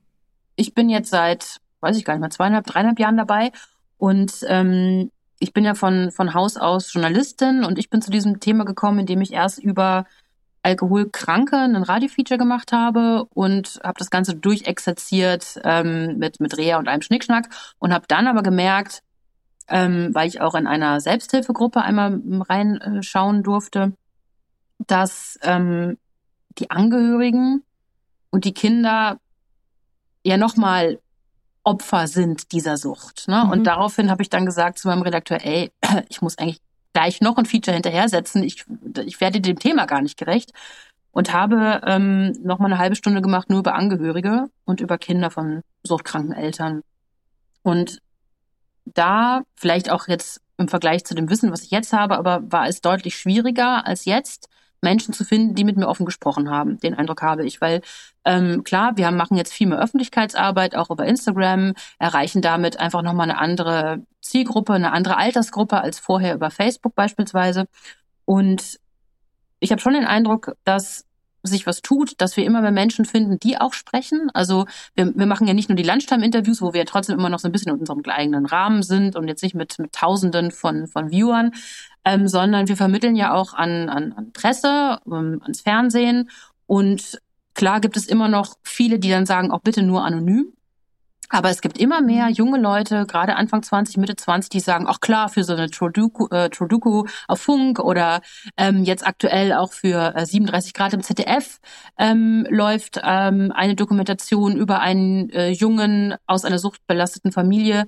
[0.56, 3.52] ich bin jetzt seit, weiß ich gar nicht mal, zweieinhalb, dreieinhalb Jahren dabei
[4.00, 5.10] und ähm,
[5.40, 9.00] ich bin ja von, von Haus aus Journalistin und ich bin zu diesem Thema gekommen,
[9.00, 10.06] indem ich erst über
[10.62, 16.88] Alkoholkranke ein Radiofeature gemacht habe und habe das Ganze durchexerziert ähm, mit, mit Rea und
[16.88, 19.02] einem Schnickschnack und habe dann aber gemerkt,
[19.68, 23.92] ähm, weil ich auch in einer Selbsthilfegruppe einmal reinschauen durfte,
[24.78, 25.98] dass ähm,
[26.58, 27.64] die Angehörigen
[28.30, 29.18] und die Kinder
[30.24, 31.00] ja nochmal
[31.62, 33.28] Opfer sind dieser Sucht.
[33.28, 33.44] Ne?
[33.44, 33.50] Mhm.
[33.50, 35.70] Und daraufhin habe ich dann gesagt zu meinem Redakteur, ey,
[36.08, 36.60] ich muss eigentlich
[36.92, 38.42] gleich noch ein Feature hinterher setzen.
[38.42, 38.64] Ich,
[39.04, 40.52] ich werde dem Thema gar nicht gerecht.
[41.12, 45.30] Und habe ähm, noch mal eine halbe Stunde gemacht, nur über Angehörige und über Kinder
[45.30, 46.82] von suchtkranken Eltern.
[47.62, 48.00] Und
[48.84, 52.68] da, vielleicht auch jetzt im Vergleich zu dem Wissen, was ich jetzt habe, aber war
[52.68, 54.48] es deutlich schwieriger als jetzt,
[54.82, 56.78] Menschen zu finden, die mit mir offen gesprochen haben.
[56.78, 57.82] Den Eindruck habe ich, weil
[58.24, 63.02] ähm, klar, wir haben, machen jetzt viel mehr Öffentlichkeitsarbeit, auch über Instagram, erreichen damit einfach
[63.02, 67.66] nochmal eine andere Zielgruppe, eine andere Altersgruppe als vorher über Facebook beispielsweise.
[68.24, 68.78] Und
[69.58, 71.04] ich habe schon den Eindruck, dass
[71.42, 74.30] sich was tut, dass wir immer mehr Menschen finden, die auch sprechen.
[74.34, 77.38] Also wir, wir machen ja nicht nur die Lunchtime-Interviews, wo wir ja trotzdem immer noch
[77.38, 80.86] so ein bisschen in unserem eigenen Rahmen sind und jetzt nicht mit, mit Tausenden von,
[80.86, 81.52] von Viewern,
[82.04, 86.30] ähm, sondern wir vermitteln ja auch an, an, an Presse, ähm, ans Fernsehen.
[86.66, 87.20] Und
[87.54, 90.52] klar gibt es immer noch viele, die dann sagen, auch bitte nur anonym.
[91.30, 92.32] Aber es gibt immer mehr mhm.
[92.32, 96.26] junge Leute, gerade Anfang 20, Mitte 20, die sagen, ach klar, für so eine Troduku,
[96.28, 98.20] äh, Troduku auf Funk oder
[98.56, 101.60] ähm, jetzt aktuell auch für äh, 37 Grad im ZDF
[101.98, 107.86] ähm, läuft ähm, eine Dokumentation über einen äh, Jungen aus einer suchtbelasteten Familie.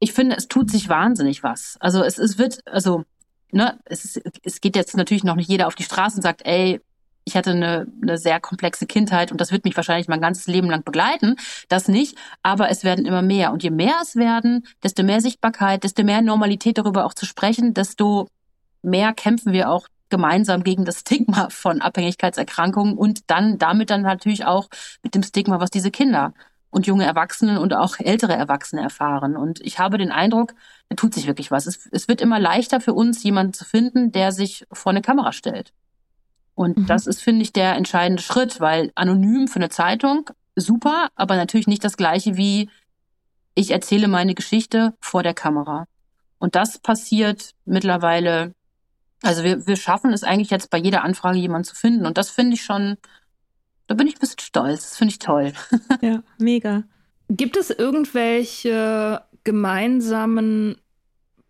[0.00, 1.76] Ich finde, es tut sich wahnsinnig was.
[1.78, 3.04] Also es, es wird, also
[3.52, 6.44] ne, es, ist, es geht jetzt natürlich noch nicht jeder auf die Straße und sagt,
[6.44, 6.80] ey,
[7.24, 10.68] ich hatte eine, eine sehr komplexe Kindheit und das wird mich wahrscheinlich mein ganzes Leben
[10.68, 11.36] lang begleiten.
[11.68, 13.52] Das nicht, aber es werden immer mehr.
[13.52, 17.74] Und je mehr es werden, desto mehr Sichtbarkeit, desto mehr Normalität darüber auch zu sprechen,
[17.74, 18.28] desto
[18.82, 24.44] mehr kämpfen wir auch gemeinsam gegen das Stigma von Abhängigkeitserkrankungen und dann damit dann natürlich
[24.44, 24.68] auch
[25.02, 26.34] mit dem Stigma, was diese Kinder
[26.70, 29.36] und junge Erwachsene und auch ältere Erwachsene erfahren.
[29.36, 30.54] Und ich habe den Eindruck,
[30.88, 31.66] da tut sich wirklich was.
[31.66, 35.32] Es, es wird immer leichter für uns, jemanden zu finden, der sich vor eine Kamera
[35.32, 35.72] stellt.
[36.54, 36.86] Und mhm.
[36.86, 41.66] das ist, finde ich, der entscheidende Schritt, weil anonym für eine Zeitung super, aber natürlich
[41.66, 42.68] nicht das gleiche wie
[43.54, 45.86] ich erzähle meine Geschichte vor der Kamera.
[46.38, 48.54] Und das passiert mittlerweile,
[49.22, 52.06] also wir, wir schaffen es eigentlich jetzt bei jeder Anfrage jemanden zu finden.
[52.06, 52.96] Und das finde ich schon,
[53.86, 54.82] da bin ich ein bisschen stolz.
[54.88, 55.52] Das finde ich toll.
[56.00, 56.84] Ja, mega.
[57.28, 60.76] Gibt es irgendwelche gemeinsamen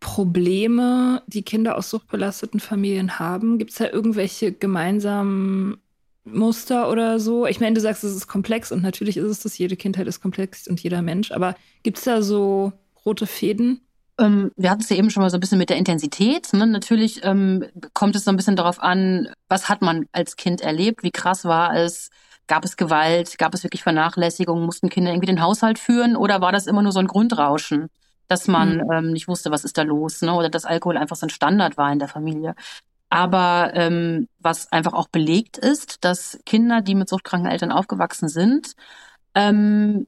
[0.02, 3.58] Probleme, die Kinder aus suchtbelasteten Familien haben?
[3.58, 5.78] Gibt es da irgendwelche gemeinsamen
[6.24, 7.46] Muster oder so?
[7.46, 10.20] Ich meine, du sagst, es ist komplex und natürlich ist es das, jede Kindheit ist
[10.20, 12.72] komplex und jeder Mensch, aber gibt es da so
[13.06, 13.80] rote Fäden?
[14.18, 16.52] Ähm, wir hatten es ja eben schon mal so ein bisschen mit der Intensität.
[16.52, 16.66] Ne?
[16.66, 21.04] Natürlich ähm, kommt es so ein bisschen darauf an, was hat man als Kind erlebt,
[21.04, 22.10] wie krass war es,
[22.48, 26.50] gab es Gewalt, gab es wirklich Vernachlässigung, mussten Kinder irgendwie den Haushalt führen oder war
[26.50, 27.88] das immer nur so ein Grundrauschen?
[28.32, 28.90] Dass man mhm.
[28.90, 30.32] ähm, nicht wusste, was ist da los, ne?
[30.32, 32.54] oder dass Alkohol einfach so ein Standard war in der Familie.
[33.10, 38.72] Aber ähm, was einfach auch belegt ist, dass Kinder, die mit suchtkranken Eltern aufgewachsen sind,
[39.34, 40.06] ähm,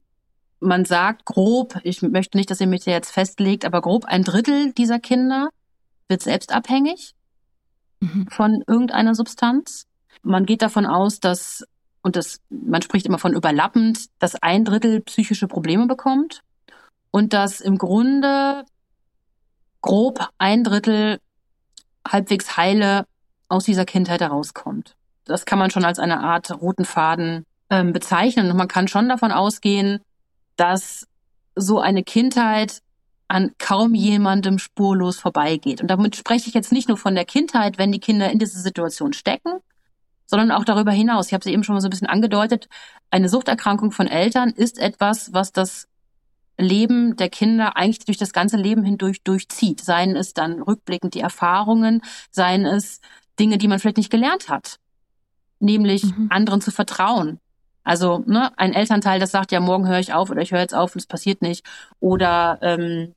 [0.59, 4.73] man sagt grob, ich möchte nicht, dass ihr mich jetzt festlegt, aber grob ein Drittel
[4.73, 5.49] dieser Kinder
[6.07, 7.13] wird selbst abhängig
[7.99, 8.27] mhm.
[8.31, 9.85] von irgendeiner Substanz.
[10.23, 11.63] Man geht davon aus, dass,
[12.01, 16.41] und das, man spricht immer von überlappend, dass ein Drittel psychische Probleme bekommt
[17.15, 18.65] und dass im Grunde
[19.79, 21.21] grob ein Drittel
[22.05, 23.05] halbwegs heile
[23.47, 24.97] aus dieser Kindheit herauskommt.
[25.23, 28.51] Das kann man schon als eine Art roten Faden ähm, bezeichnen.
[28.51, 30.01] Und man kann schon davon ausgehen,
[30.57, 31.07] dass
[31.55, 32.81] so eine Kindheit
[33.29, 35.79] an kaum jemandem spurlos vorbeigeht.
[35.79, 38.59] Und damit spreche ich jetzt nicht nur von der Kindheit, wenn die Kinder in dieser
[38.59, 39.59] Situation stecken,
[40.25, 41.27] sondern auch darüber hinaus.
[41.27, 42.67] Ich habe es eben schon mal so ein bisschen angedeutet.
[43.09, 45.87] Eine Suchterkrankung von Eltern ist etwas, was das
[46.57, 49.81] Leben der Kinder eigentlich durch das ganze Leben hindurch durchzieht.
[49.81, 53.01] Seien es dann rückblickend die Erfahrungen, seien es
[53.39, 54.79] Dinge, die man vielleicht nicht gelernt hat.
[55.59, 56.27] Nämlich mhm.
[56.29, 57.39] anderen zu vertrauen.
[57.83, 60.73] Also ne, ein Elternteil, das sagt, ja, morgen höre ich auf oder ich höre jetzt
[60.73, 61.65] auf und es passiert nicht.
[61.99, 63.13] Oder ähm,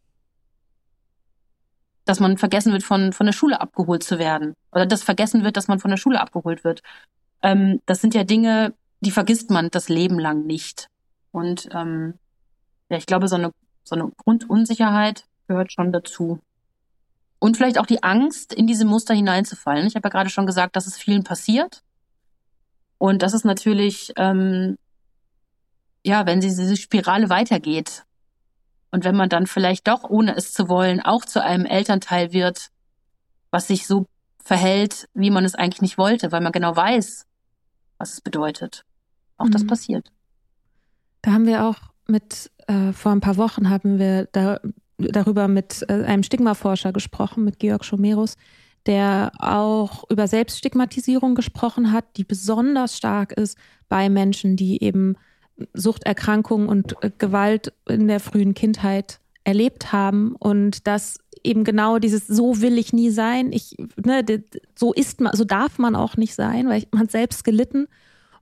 [2.05, 4.55] dass man vergessen wird, von, von der Schule abgeholt zu werden.
[4.73, 6.83] Oder dass vergessen wird, dass man von der Schule abgeholt wird.
[7.43, 10.89] Ähm, das sind ja Dinge, die vergisst man das Leben lang nicht.
[11.33, 12.15] Und ähm,
[12.89, 13.53] ja, ich glaube, so eine,
[13.85, 16.41] so eine Grundunsicherheit gehört schon dazu.
[17.39, 19.87] Und vielleicht auch die Angst, in diese Muster hineinzufallen.
[19.87, 21.83] Ich habe ja gerade schon gesagt, dass es vielen passiert.
[22.99, 24.77] Und das ist natürlich, ähm,
[26.05, 28.05] ja, wenn diese Spirale weitergeht
[28.91, 32.71] und wenn man dann vielleicht doch, ohne es zu wollen, auch zu einem Elternteil wird,
[33.51, 34.07] was sich so
[34.43, 37.27] verhält, wie man es eigentlich nicht wollte, weil man genau weiß,
[37.99, 38.85] was es bedeutet.
[39.37, 39.53] Auch mhm.
[39.53, 40.09] das passiert.
[41.23, 41.77] Da haben wir auch
[42.09, 44.61] mit äh, vor ein paar Wochen haben wir da,
[44.99, 48.37] darüber mit äh, einem Stigmaforscher gesprochen, mit Georg Schomerus,
[48.87, 55.17] der auch über Selbststigmatisierung gesprochen hat, die besonders stark ist bei Menschen, die eben
[55.75, 62.27] Suchterkrankungen und äh, Gewalt in der frühen Kindheit erlebt haben und dass eben genau dieses
[62.27, 64.25] so will ich nie sein, ich ne,
[64.75, 67.87] so ist man, so darf man auch nicht sein, weil man selbst gelitten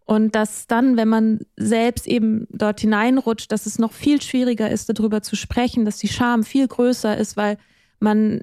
[0.06, 4.88] und dass dann, wenn man selbst eben dort hineinrutscht, dass es noch viel schwieriger ist,
[4.88, 7.58] darüber zu sprechen, dass die Scham viel größer ist, weil
[7.98, 8.42] man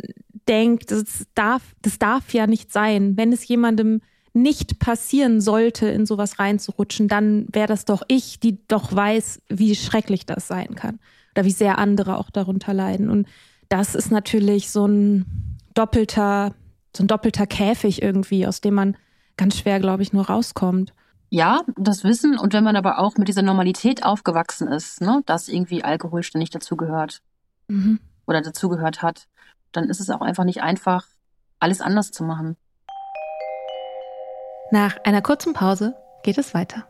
[0.50, 3.16] denkt, das darf, das darf ja nicht sein.
[3.16, 4.02] Wenn es jemandem
[4.34, 9.74] nicht passieren sollte, in sowas reinzurutschen, dann wäre das doch ich, die doch weiß, wie
[9.76, 11.00] schrecklich das sein kann.
[11.34, 13.10] Oder wie sehr andere auch darunter leiden.
[13.10, 13.28] Und
[13.70, 16.56] das ist natürlich so ein doppelter,
[16.96, 18.98] so ein doppelter Käfig irgendwie, aus dem man
[19.38, 20.94] ganz schwer, glaube ich, nur rauskommt.
[21.36, 25.48] Ja, das Wissen und wenn man aber auch mit dieser Normalität aufgewachsen ist, ne, dass
[25.48, 27.24] irgendwie Alkohol ständig dazugehört
[27.68, 28.00] mhm.
[28.28, 29.28] oder dazugehört hat,
[29.72, 31.08] dann ist es auch einfach nicht einfach,
[31.58, 32.56] alles anders zu machen.
[34.70, 36.88] Nach einer kurzen Pause geht es weiter.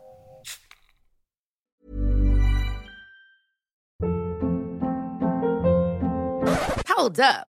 [6.94, 7.53] Hold up.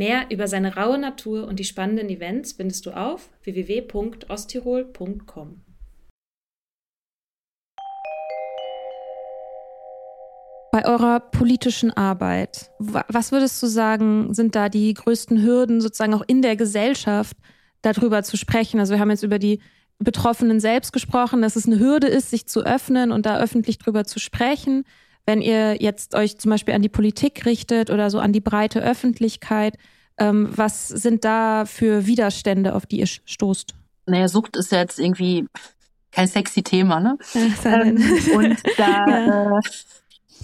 [0.00, 5.60] Mehr über seine raue Natur und die spannenden Events findest du auf www.osttirol.com.
[10.72, 16.24] Bei eurer politischen Arbeit, was würdest du sagen, sind da die größten Hürden sozusagen auch
[16.26, 17.36] in der Gesellschaft,
[17.82, 18.80] darüber zu sprechen?
[18.80, 19.60] Also wir haben jetzt über die
[19.98, 24.06] Betroffenen selbst gesprochen, dass es eine Hürde ist, sich zu öffnen und da öffentlich drüber
[24.06, 24.86] zu sprechen.
[25.30, 28.82] Wenn ihr jetzt euch zum Beispiel an die Politik richtet oder so an die breite
[28.82, 29.76] Öffentlichkeit,
[30.18, 33.76] ähm, was sind da für Widerstände, auf die ihr stoßt?
[34.06, 35.46] Naja, Sucht ist ja jetzt irgendwie
[36.10, 37.16] kein sexy Thema, ne?
[37.62, 38.02] Ja, ähm,
[38.34, 39.60] und da ja.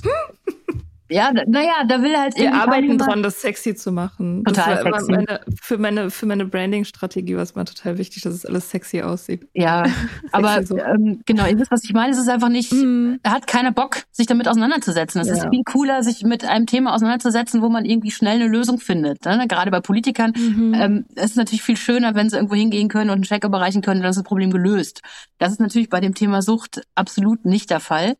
[1.09, 4.45] ja, naja, da will halt Wir arbeiten dran, das sexy zu machen.
[4.45, 5.12] Total sexy.
[5.12, 9.03] Meine, für meine, für meine Branding-Strategie war es mal total wichtig, dass es alles sexy
[9.03, 9.47] aussieht.
[9.55, 9.85] Ja,
[10.33, 10.77] aber so.
[10.79, 12.12] ähm, genau, ihr wisst, was ich meine.
[12.12, 13.16] Es ist einfach nicht, mm.
[13.27, 15.21] hat keiner Bock, sich damit auseinanderzusetzen.
[15.21, 15.35] Es ja.
[15.35, 19.25] ist viel cooler, sich mit einem Thema auseinanderzusetzen, wo man irgendwie schnell eine Lösung findet.
[19.25, 19.47] Ne?
[19.49, 20.33] Gerade bei Politikern.
[20.37, 20.75] Mhm.
[20.75, 23.83] Ähm, es ist natürlich viel schöner, wenn sie irgendwo hingehen können und einen Check überreichen
[23.83, 25.03] können, dann ist das Problem gelöst.
[25.38, 28.16] Das ist natürlich bei dem Thema Sucht absolut nicht der Fall.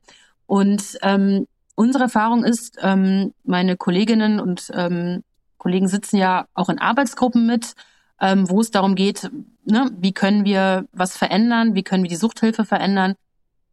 [0.47, 1.47] Und ähm,
[1.77, 5.23] Unsere Erfahrung ist, ähm, meine Kolleginnen und ähm,
[5.59, 7.75] Kollegen sitzen ja auch in Arbeitsgruppen mit,
[8.21, 9.31] ähm, wo es darum geht,
[9.65, 13.15] ne, wie können wir was verändern, wie können wir die Suchthilfe verändern.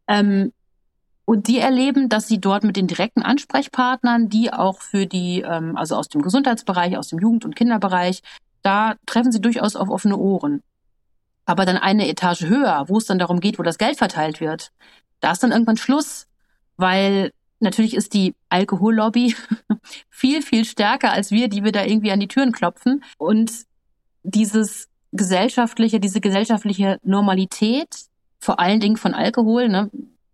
[0.08, 0.52] Ähm,
[1.26, 5.78] und die erleben, dass sie dort mit den direkten Ansprechpartnern, die auch für die, ähm,
[5.78, 8.22] also aus dem Gesundheitsbereich, aus dem Jugend- und Kinderbereich,
[8.64, 10.62] da treffen sie durchaus auf offene Ohren.
[11.46, 14.72] Aber dann eine Etage höher, wo es dann darum geht, wo das Geld verteilt wird,
[15.22, 16.28] da ist dann irgendwann Schluss,
[16.76, 17.32] weil
[17.64, 19.36] Natürlich ist die Alkohollobby
[20.10, 23.04] viel, viel stärker als wir, die wir da irgendwie an die Türen klopfen.
[23.18, 23.52] Und
[24.24, 27.88] dieses gesellschaftliche, diese gesellschaftliche Normalität,
[28.40, 29.90] vor allen Dingen von Alkohol, ne?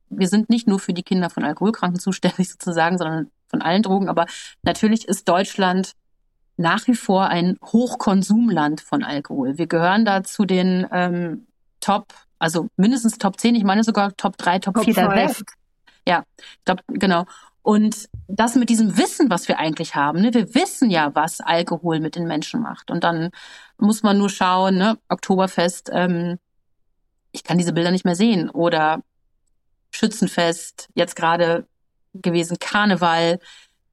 [0.10, 4.10] wir sind nicht nur für die Kinder von Alkoholkranken zuständig sozusagen, sondern von allen Drogen.
[4.10, 4.26] Aber
[4.64, 5.94] natürlich ist Deutschland
[6.58, 9.58] nach wie vor ein Hochkonsumland von Alkohol.
[9.58, 11.48] Wir gehören da zu den ähm,
[11.80, 15.44] Top, also mindestens Top 10, ich meine sogar Top 3, Top, Top 4 der Welt.
[16.08, 17.26] Ja, ich glaube, genau.
[17.62, 20.34] Und das mit diesem Wissen, was wir eigentlich haben, ne?
[20.34, 22.90] wir wissen ja, was Alkohol mit den Menschen macht.
[22.90, 23.30] Und dann
[23.78, 24.98] muss man nur schauen, ne?
[25.10, 26.40] Oktoberfest, ähm,
[27.32, 28.50] ich kann diese Bilder nicht mehr sehen.
[28.50, 29.04] Oder
[29.92, 31.68] Schützenfest, jetzt gerade
[32.14, 33.40] gewesen, Karneval.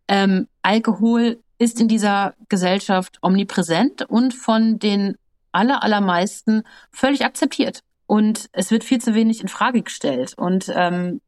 [0.09, 5.17] Ähm, Alkohol ist in dieser Gesellschaft omnipräsent und von den
[5.53, 7.81] aller, allermeisten völlig akzeptiert.
[8.07, 10.35] Und es wird viel zu wenig in Frage gestellt.
[10.37, 11.21] Und ähm,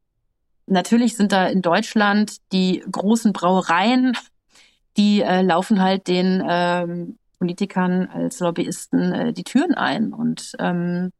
[0.69, 4.15] Natürlich sind da in Deutschland die großen Brauereien,
[4.97, 11.11] die äh, laufen halt den ähm, Politikern als Lobbyisten äh, die Türen ein und ähm,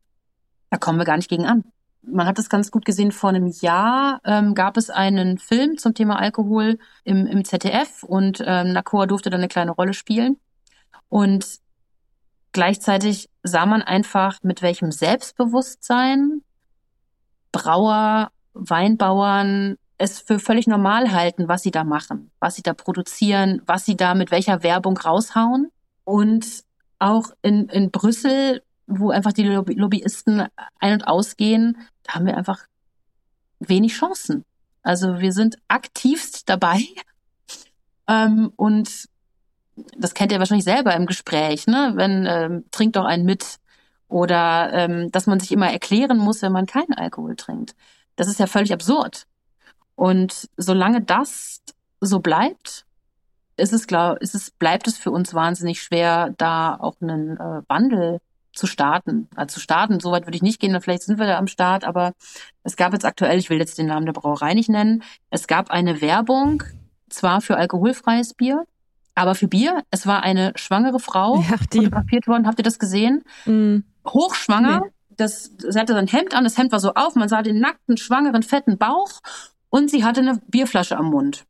[0.69, 1.63] da kommen wir gar nicht gegen an.
[2.01, 5.93] Man hat das ganz gut gesehen, vor einem Jahr ähm, gab es einen Film zum
[5.93, 10.37] Thema Alkohol im, im ZDF und ähm, Nakoa durfte da eine kleine Rolle spielen.
[11.09, 11.59] Und
[12.51, 16.41] gleichzeitig sah man einfach, mit welchem Selbstbewusstsein
[17.51, 23.61] Brauer Weinbauern es für völlig normal halten, was sie da machen, was sie da produzieren,
[23.65, 25.71] was sie da mit welcher Werbung raushauen.
[26.05, 26.63] Und
[26.99, 30.47] auch in, in Brüssel, wo einfach die Lobby Lobbyisten
[30.79, 32.65] ein- und ausgehen, da haben wir einfach
[33.59, 34.45] wenig Chancen.
[34.81, 36.81] Also wir sind aktivst dabei.
[38.11, 39.05] Ähm, und
[39.95, 41.91] das kennt ihr wahrscheinlich selber im Gespräch, ne?
[41.93, 43.59] Wenn ähm, trinkt doch einen mit.
[44.07, 47.75] Oder ähm, dass man sich immer erklären muss, wenn man keinen Alkohol trinkt.
[48.19, 49.27] Das ist ja völlig absurd.
[49.95, 51.61] Und solange das
[52.01, 52.85] so bleibt,
[53.55, 57.61] ist es, glaub, ist es, bleibt es für uns wahnsinnig schwer, da auch einen äh,
[57.69, 58.19] Wandel
[58.51, 59.29] zu starten.
[59.37, 62.11] Also zu starten, soweit würde ich nicht gehen, vielleicht sind wir da am Start, aber
[62.63, 65.71] es gab jetzt aktuell, ich will jetzt den Namen der Brauerei nicht nennen, es gab
[65.71, 66.63] eine Werbung,
[67.07, 68.65] zwar für alkoholfreies Bier,
[69.15, 69.83] aber für Bier.
[69.91, 72.47] Es war eine schwangere Frau ja, fotografiert worden.
[72.47, 73.23] Habt ihr das gesehen?
[73.45, 73.77] Mm.
[74.05, 77.41] Hochschwanger, nee das, sie hatte ein Hemd an, das Hemd war so auf, man sah
[77.41, 79.21] den nackten, schwangeren, fetten Bauch
[79.69, 81.45] und sie hatte eine Bierflasche am Mund.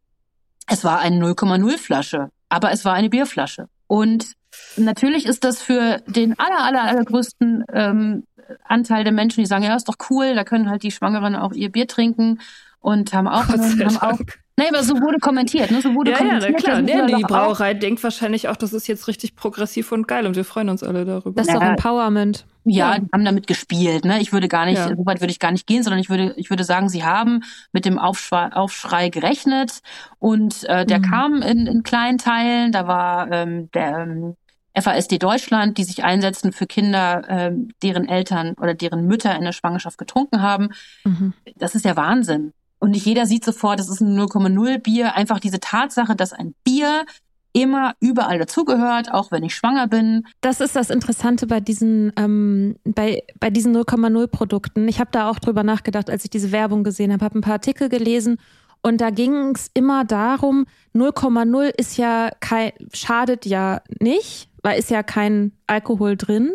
[0.68, 3.68] Es war eine 0,0 Flasche, aber es war eine Bierflasche.
[3.88, 4.34] Und
[4.78, 8.24] natürlich ist das für den aller, aller, allergrößten ähm,
[8.64, 11.54] Anteil der Menschen, die sagen, ja, ist doch cool, da können halt die Schwangeren auch
[11.54, 12.40] ihr Bier trinken
[12.80, 14.20] und haben auch, haben auch
[14.60, 15.82] Nee, aber so wurde kommentiert, ne?
[15.82, 16.52] So wurde ja, kommentiert.
[16.52, 16.82] Ja, klar.
[16.82, 17.80] Nee, die Brauerei auch.
[17.80, 21.06] denkt wahrscheinlich auch, das ist jetzt richtig progressiv und geil und wir freuen uns alle
[21.06, 21.32] darüber.
[21.32, 21.60] Das ist ja.
[21.60, 22.46] doch Empowerment.
[22.66, 24.20] Ja, ja, die haben damit gespielt, ne?
[24.22, 24.90] Ich würde gar nicht, ja.
[24.90, 27.44] so weit würde ich gar nicht gehen, sondern ich würde, ich würde sagen, sie haben
[27.72, 29.80] mit dem Aufschrei, Aufschrei gerechnet
[30.20, 31.04] und äh, der mhm.
[31.04, 32.72] kam in, in kleinen Teilen.
[32.72, 34.36] Da war ähm, der ähm,
[34.80, 39.52] FASD Deutschland, die sich einsetzen für Kinder, ähm, deren Eltern oder deren Mütter in der
[39.52, 40.70] Schwangerschaft getrunken haben.
[41.04, 41.34] Mhm.
[41.56, 42.54] Das ist ja Wahnsinn.
[42.80, 45.16] Und nicht jeder sieht sofort, das ist ein 0,0 Bier.
[45.16, 47.06] Einfach diese Tatsache, dass ein Bier
[47.52, 50.26] immer überall dazugehört, auch wenn ich schwanger bin.
[50.42, 54.88] Das ist das Interessante bei diesen ähm, bei bei diesen 0,0 Produkten.
[54.88, 57.54] Ich habe da auch drüber nachgedacht, als ich diese Werbung gesehen habe, habe ein paar
[57.54, 58.38] Artikel gelesen
[58.82, 60.66] Und da ging es immer darum,
[60.96, 66.52] 0,0 ist ja kein, schadet ja nicht, weil ist ja kein Alkohol drin.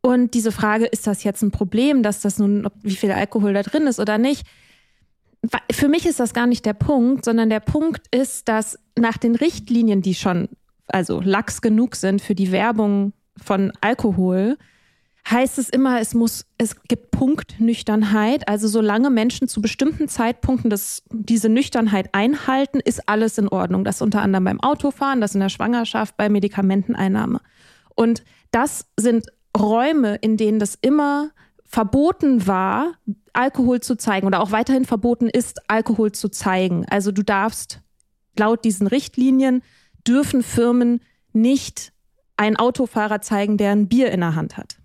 [0.00, 3.62] Und diese Frage, ist das jetzt ein Problem, dass das nun, wie viel Alkohol da
[3.62, 4.46] drin ist oder nicht?
[5.70, 9.34] Für mich ist das gar nicht der Punkt, sondern der Punkt ist, dass nach den
[9.34, 10.48] Richtlinien, die schon
[10.88, 14.56] also lax genug sind für die Werbung von Alkohol,
[15.28, 18.48] heißt es immer, es muss, es gibt Punktnüchternheit.
[18.48, 23.84] Also solange Menschen zu bestimmten Zeitpunkten das, diese Nüchternheit einhalten, ist alles in Ordnung.
[23.84, 27.40] Das unter anderem beim Autofahren, das in der Schwangerschaft, bei Medikamenteneinnahme.
[27.94, 28.22] Und
[28.52, 29.26] das sind
[29.56, 31.30] Räume, in denen das immer
[31.64, 32.92] verboten war,
[33.36, 36.86] Alkohol zu zeigen oder auch weiterhin verboten ist, Alkohol zu zeigen.
[36.88, 37.80] Also du darfst
[38.38, 39.62] laut diesen Richtlinien
[40.06, 41.00] dürfen Firmen
[41.32, 41.92] nicht
[42.36, 44.76] einen Autofahrer zeigen, der ein Bier in der Hand hat.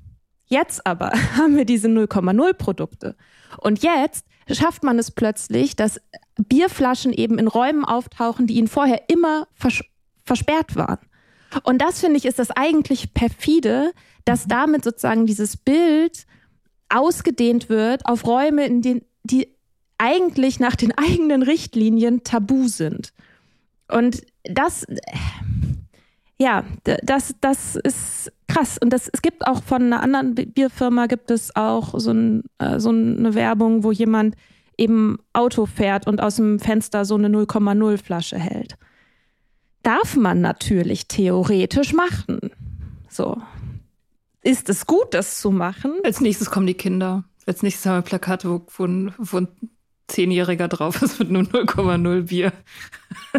[0.46, 3.16] Jetzt aber haben wir diese 0,0 Produkte.
[3.58, 6.02] Und jetzt schafft man es plötzlich, dass
[6.38, 9.82] Bierflaschen eben in Räumen auftauchen, die ihnen vorher immer vers
[10.24, 11.00] versperrt waren.
[11.64, 13.92] Und das finde ich ist das eigentlich perfide,
[14.24, 16.26] dass damit sozusagen dieses Bild
[16.94, 19.48] ausgedehnt wird auf Räume, in denen die
[19.98, 23.14] eigentlich nach den eigenen Richtlinien tabu sind.
[23.88, 24.86] Und das,
[26.40, 26.64] ja,
[27.04, 28.78] das, das ist krass.
[28.82, 32.80] Und das, es gibt auch von einer anderen Bierfirma gibt es auch so, ein, äh,
[32.80, 34.36] so eine Werbung, wo jemand
[34.78, 38.76] eben Auto fährt und aus dem Fenster so eine 0,0 Flasche hält.
[39.84, 42.40] Darf man natürlich theoretisch machen.
[43.10, 43.38] So.
[44.44, 45.94] Ist es gut, das zu machen?
[46.04, 47.24] Als nächstes kommen die Kinder.
[47.46, 48.88] Als nächstes haben wir Plakate, wo, wo,
[49.18, 49.48] wo ein
[50.08, 52.54] Zehnjähriger drauf ist mit nur 0,0 Bier.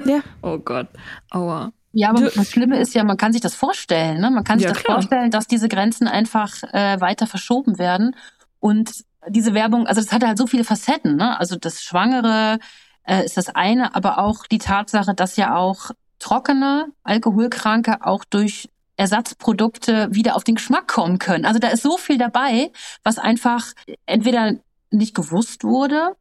[0.04, 0.20] Ja.
[0.42, 0.88] oh Gott.
[1.30, 1.72] Aua.
[1.92, 4.20] Ja, aber das Schlimme ist ja, man kann sich das vorstellen.
[4.20, 4.30] Ne?
[4.30, 4.96] Man kann sich ja, das klar.
[4.96, 8.16] vorstellen, dass diese Grenzen einfach äh, weiter verschoben werden.
[8.60, 11.16] Und diese Werbung, also das hat halt so viele Facetten.
[11.16, 11.38] Ne?
[11.38, 12.58] Also das Schwangere
[13.04, 18.68] äh, ist das eine, aber auch die Tatsache, dass ja auch trockene Alkoholkranke auch durch
[19.02, 21.44] Ersatzprodukte wieder auf den Geschmack kommen können.
[21.44, 22.70] Also da ist so viel dabei,
[23.02, 23.72] was einfach
[24.06, 24.54] entweder
[24.90, 26.16] nicht gewusst wurde.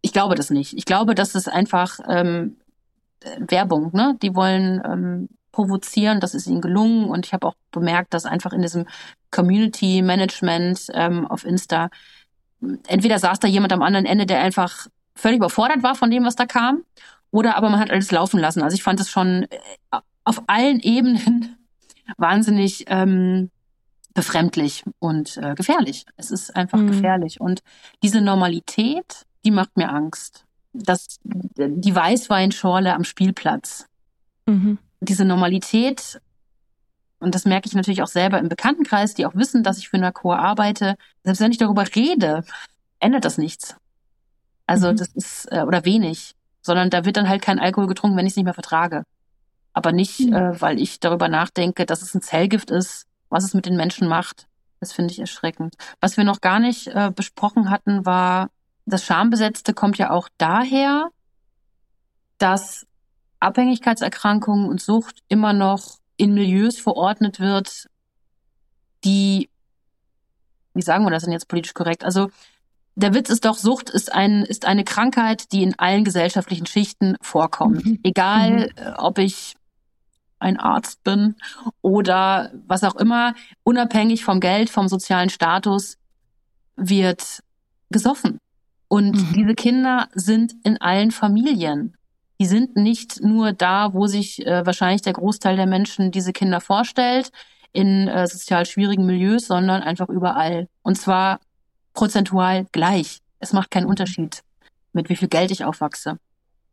[0.00, 0.74] Ich glaube das nicht.
[0.74, 2.56] Ich glaube, dass es einfach ähm,
[3.38, 4.16] Werbung, ne?
[4.22, 8.52] Die wollen ähm, provozieren, das ist ihnen gelungen und ich habe auch bemerkt, dass einfach
[8.52, 8.86] in diesem
[9.30, 11.90] Community Management ähm, auf Insta
[12.86, 16.36] entweder saß da jemand am anderen Ende, der einfach völlig überfordert war von dem, was
[16.36, 16.84] da kam,
[17.30, 18.62] oder aber man hat alles laufen lassen.
[18.62, 21.56] Also ich fand es schon äh, auf allen Ebenen
[22.16, 23.50] wahnsinnig ähm,
[24.14, 26.06] befremdlich und äh, gefährlich.
[26.16, 26.88] Es ist einfach mhm.
[26.88, 27.40] gefährlich.
[27.40, 27.62] Und
[28.02, 30.44] diese Normalität, die macht mir Angst
[30.74, 33.86] das, die Weißweinschorle am Spielplatz.
[34.46, 34.78] Mhm.
[35.00, 36.20] Diese Normalität,
[37.20, 39.98] und das merke ich natürlich auch selber im Bekanntenkreis, die auch wissen, dass ich für
[39.98, 42.44] Narcor arbeite, selbst wenn ich darüber rede,
[42.98, 43.76] ändert das nichts.
[44.66, 44.96] Also mhm.
[44.96, 48.32] das ist, äh, oder wenig, sondern da wird dann halt kein Alkohol getrunken, wenn ich
[48.32, 49.04] es nicht mehr vertrage.
[49.74, 50.32] Aber nicht, mhm.
[50.32, 54.08] äh, weil ich darüber nachdenke, dass es ein Zellgift ist, was es mit den Menschen
[54.08, 54.46] macht.
[54.80, 55.74] Das finde ich erschreckend.
[56.00, 58.50] Was wir noch gar nicht äh, besprochen hatten, war
[58.86, 61.08] das Schambesetzte kommt ja auch daher,
[62.38, 62.86] dass
[63.40, 67.88] Abhängigkeitserkrankungen und Sucht immer noch in Milieus verordnet wird,
[69.04, 69.48] die,
[70.74, 72.04] wie sagen wir das denn jetzt politisch korrekt?
[72.04, 72.30] Also
[72.94, 77.16] der Witz ist doch, Sucht ist, ein, ist eine Krankheit, die in allen gesellschaftlichen Schichten
[77.20, 77.84] vorkommt.
[77.84, 77.98] Mhm.
[78.02, 78.72] Egal, mhm.
[78.76, 79.54] Äh, ob ich
[80.44, 81.34] ein Arzt bin
[81.82, 83.34] oder was auch immer,
[83.64, 85.96] unabhängig vom Geld, vom sozialen Status,
[86.76, 87.40] wird
[87.90, 88.38] gesoffen.
[88.88, 89.32] Und mhm.
[89.34, 91.96] diese Kinder sind in allen Familien.
[92.40, 96.60] Die sind nicht nur da, wo sich äh, wahrscheinlich der Großteil der Menschen diese Kinder
[96.60, 97.30] vorstellt,
[97.72, 100.68] in äh, sozial schwierigen Milieus, sondern einfach überall.
[100.82, 101.40] Und zwar
[101.92, 103.20] prozentual gleich.
[103.38, 104.42] Es macht keinen Unterschied,
[104.92, 106.18] mit wie viel Geld ich aufwachse.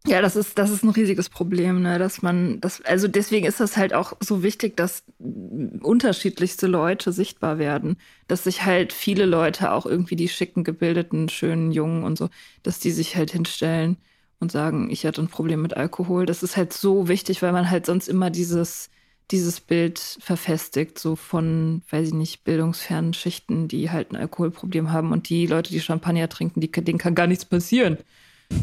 [0.08, 3.60] Ja, das ist, das ist ein riesiges Problem, ne, dass man, das, also deswegen ist
[3.60, 7.98] das halt auch so wichtig, dass unterschiedlichste Leute sichtbar werden,
[8.28, 12.30] dass sich halt viele Leute, auch irgendwie die schicken, gebildeten, schönen Jungen und so,
[12.64, 13.98] dass die sich halt hinstellen
[14.40, 16.26] und sagen, ich hatte ein Problem mit Alkohol.
[16.26, 18.90] Das ist halt so wichtig, weil man halt sonst immer dieses,
[19.30, 25.12] dieses Bild verfestigt, so von, weiß ich nicht, bildungsfernen Schichten, die halt ein Alkoholproblem haben
[25.12, 28.00] und die Leute, die Champagner trinken, die, denen kann gar nichts passieren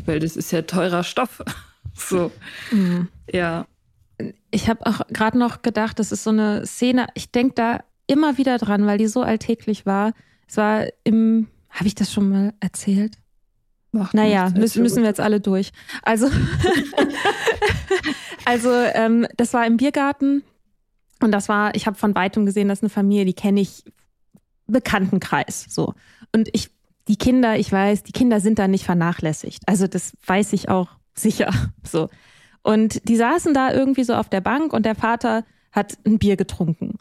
[0.07, 1.43] weil das ist ja teurer Stoff.
[1.95, 2.31] so,
[2.71, 3.09] mhm.
[3.31, 3.67] ja.
[4.51, 8.37] Ich habe auch gerade noch gedacht, das ist so eine Szene, ich denke da immer
[8.39, 10.13] wieder dran, weil die so alltäglich war.
[10.49, 13.17] Es war im, habe ich das schon mal erzählt?
[13.97, 15.71] Ach, naja, müssen, müssen wir jetzt alle durch.
[16.03, 16.29] Also,
[18.45, 20.43] also ähm, das war im Biergarten
[21.21, 23.85] und das war, ich habe von weitem gesehen, das ist eine Familie, die kenne ich
[24.67, 25.67] Bekanntenkreis.
[25.69, 25.95] So.
[26.35, 26.71] Und ich
[27.09, 29.63] die Kinder, ich weiß, die Kinder sind da nicht vernachlässigt.
[29.67, 31.51] Also das weiß ich auch sicher.
[31.85, 32.11] So.
[32.63, 36.37] Und die saßen da irgendwie so auf der Bank und der Vater hat ein Bier
[36.37, 36.99] getrunken.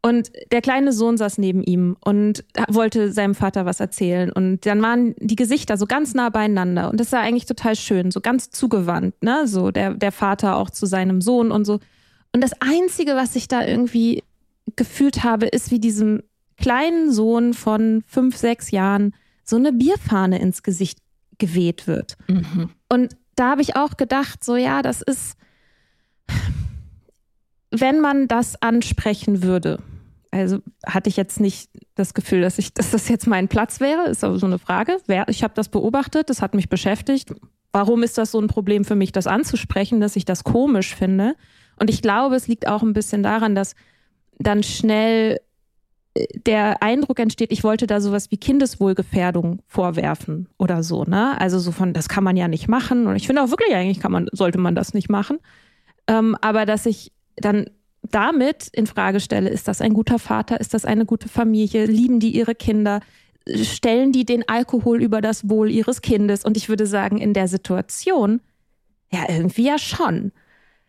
[0.00, 4.30] Und der kleine Sohn saß neben ihm und wollte seinem Vater was erzählen.
[4.30, 6.88] Und dann waren die Gesichter so ganz nah beieinander.
[6.90, 9.48] Und das war eigentlich total schön, so ganz zugewandt, ne?
[9.48, 11.80] So der, der Vater auch zu seinem Sohn und so.
[12.32, 14.22] Und das Einzige, was ich da irgendwie
[14.76, 16.22] gefühlt habe, ist, wie diesem
[16.58, 19.14] kleinen Sohn von fünf, sechs Jahren
[19.48, 20.98] so eine Bierfahne ins Gesicht
[21.38, 22.16] geweht wird.
[22.28, 22.70] Mhm.
[22.88, 25.36] Und da habe ich auch gedacht, so ja, das ist,
[27.70, 29.78] wenn man das ansprechen würde,
[30.30, 34.08] also hatte ich jetzt nicht das Gefühl, dass ich, dass das jetzt mein Platz wäre,
[34.08, 34.98] ist aber so eine Frage.
[35.28, 37.32] Ich habe das beobachtet, das hat mich beschäftigt.
[37.72, 41.34] Warum ist das so ein Problem für mich, das anzusprechen, dass ich das komisch finde?
[41.78, 43.74] Und ich glaube, es liegt auch ein bisschen daran, dass
[44.38, 45.38] dann schnell
[46.46, 51.40] der Eindruck entsteht, ich wollte da sowas wie Kindeswohlgefährdung vorwerfen oder so, ne?
[51.40, 53.06] Also so von, das kann man ja nicht machen.
[53.06, 55.38] Und ich finde auch wirklich, eigentlich kann man, sollte man das nicht machen.
[56.06, 57.66] Ähm, aber dass ich dann
[58.02, 62.20] damit in Frage stelle, ist das ein guter Vater, ist das eine gute Familie, lieben
[62.20, 63.00] die ihre Kinder,
[63.62, 66.44] stellen die den Alkohol über das Wohl ihres Kindes?
[66.44, 68.40] Und ich würde sagen, in der Situation,
[69.12, 70.32] ja, irgendwie ja schon.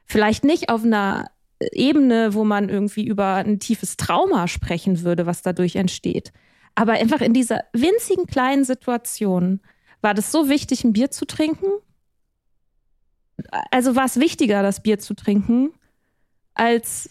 [0.05, 1.25] Vielleicht nicht auf einer
[1.71, 6.31] Ebene, wo man irgendwie über ein tiefes Trauma sprechen würde, was dadurch entsteht.
[6.75, 9.59] Aber einfach in dieser winzigen kleinen Situation
[10.01, 11.67] war das so wichtig, ein Bier zu trinken.
[13.71, 15.71] Also war es wichtiger, das Bier zu trinken,
[16.53, 17.09] als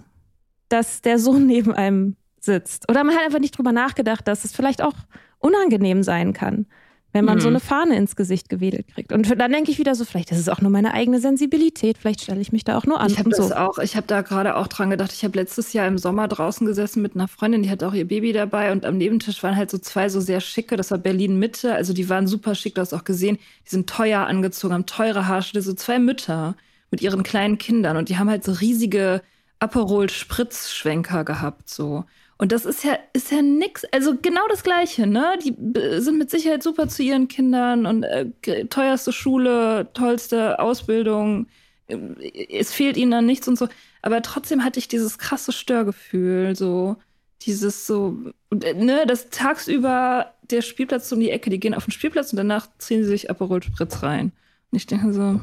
[0.68, 2.88] dass der Sohn neben einem sitzt.
[2.88, 4.94] Oder man hat einfach nicht drüber nachgedacht, dass es vielleicht auch
[5.38, 6.66] unangenehm sein kann
[7.12, 7.40] wenn man mhm.
[7.40, 9.12] so eine Fahne ins Gesicht gewedelt kriegt.
[9.12, 12.22] Und dann denke ich wieder so, vielleicht ist es auch nur meine eigene Sensibilität, vielleicht
[12.22, 13.10] stelle ich mich da auch nur an.
[13.10, 13.54] Ich habe das so.
[13.54, 15.12] auch, ich habe da gerade auch dran gedacht.
[15.12, 18.06] Ich habe letztes Jahr im Sommer draußen gesessen mit einer Freundin, die hat auch ihr
[18.06, 21.38] Baby dabei und am Nebentisch waren halt so zwei so sehr schicke, das war Berlin
[21.38, 24.86] Mitte, also die waren super schick, du hast auch gesehen, die sind teuer angezogen, haben
[24.86, 26.56] teure Haarschnitte, so zwei Mütter
[26.90, 29.22] mit ihren kleinen Kindern und die haben halt so riesige
[29.60, 32.04] Aperol-Spritzschwenker gehabt so.
[32.40, 35.36] Und das ist ja, ist ja nix, also genau das Gleiche, ne?
[35.44, 35.54] Die
[36.00, 38.30] sind mit Sicherheit super zu ihren Kindern und äh,
[38.66, 41.48] teuerste Schule, tollste Ausbildung.
[41.88, 43.68] Es fehlt ihnen dann nichts und so.
[44.02, 46.96] Aber trotzdem hatte ich dieses krasse Störgefühl, so
[47.42, 48.16] dieses so,
[48.62, 52.36] äh, ne, das tagsüber der Spielplatz um die Ecke, die gehen auf den Spielplatz und
[52.36, 54.30] danach ziehen sie sich Aperol Spritz rein.
[54.70, 55.40] Und ich denke so,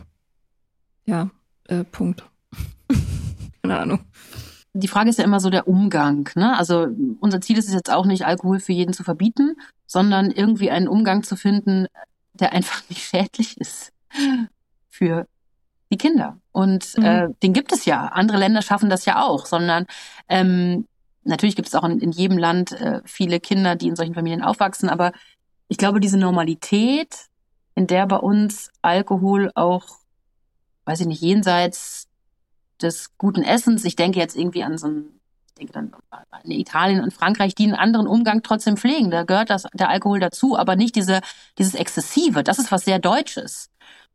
[1.05, 1.29] ja,
[1.67, 2.23] äh, Punkt.
[3.61, 3.99] Keine Ahnung
[4.75, 6.29] die Frage ist ja immer so der Umgang.
[6.35, 6.57] Ne?
[6.57, 6.87] Also
[7.21, 9.55] unser Ziel ist es jetzt auch nicht, Alkohol für jeden zu verbieten,
[9.87, 11.87] sondern irgendwie einen Umgang zu finden,
[12.33, 13.93] der einfach nicht schädlich ist
[14.89, 15.27] für
[15.91, 16.37] die Kinder.
[16.51, 17.05] Und mhm.
[17.05, 18.07] äh, den gibt es ja.
[18.07, 19.85] Andere Länder schaffen das ja auch, sondern
[20.27, 20.87] ähm,
[21.23, 24.43] natürlich gibt es auch in, in jedem Land äh, viele Kinder, die in solchen Familien
[24.43, 25.13] aufwachsen, aber
[25.67, 27.27] ich glaube, diese Normalität,
[27.73, 29.85] in der bei uns Alkohol auch,
[30.85, 32.07] weiß ich nicht, jenseits
[32.81, 33.85] des guten Essens.
[33.85, 35.19] Ich denke jetzt irgendwie an so ein,
[35.49, 39.11] ich denke dann an Italien und Frankreich, die einen anderen Umgang trotzdem pflegen.
[39.11, 41.21] Da gehört das, der Alkohol dazu, aber nicht diese,
[41.57, 42.43] dieses Exzessive.
[42.43, 43.69] Das ist was sehr Deutsches.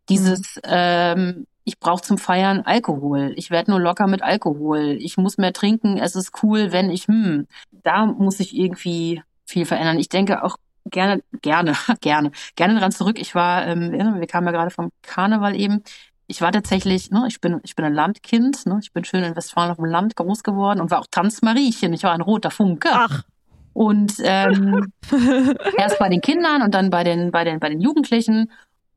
[0.08, 0.62] Dieses, mhm.
[0.64, 3.32] ähm, ich brauche zum Feiern Alkohol.
[3.36, 4.96] Ich werde nur locker mit Alkohol.
[5.00, 5.98] Ich muss mehr trinken.
[5.98, 9.98] Es ist cool, wenn ich, hm, da muss ich irgendwie viel verändern.
[9.98, 13.18] Ich denke auch gerne, gerne, gerne, gerne dran zurück.
[13.18, 15.82] Ich war, ähm, wir kamen ja gerade vom Karneval eben
[16.30, 19.34] ich war tatsächlich, ne, ich bin, ich bin ein Landkind, ne, ich bin schön in
[19.34, 21.92] Westfalen auf dem Land groß geworden und war auch Tanzmariechen.
[21.92, 22.88] Ich war ein roter Funke.
[22.92, 23.24] Ach.
[23.72, 24.92] Und ähm,
[25.76, 28.52] erst bei den Kindern und dann bei den, bei den, bei den Jugendlichen.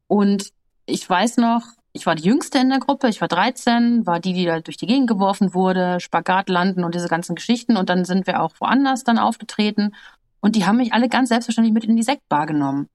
[0.05, 0.49] Und
[0.85, 4.33] ich weiß noch, ich war die Jüngste in der Gruppe, ich war 13, war die,
[4.33, 7.77] die da durch die Gegend geworfen wurde, Spagat landen und diese ganzen Geschichten.
[7.77, 9.95] Und dann sind wir auch woanders dann aufgetreten.
[10.39, 12.89] Und die haben mich alle ganz selbstverständlich mit in die Sektbar genommen.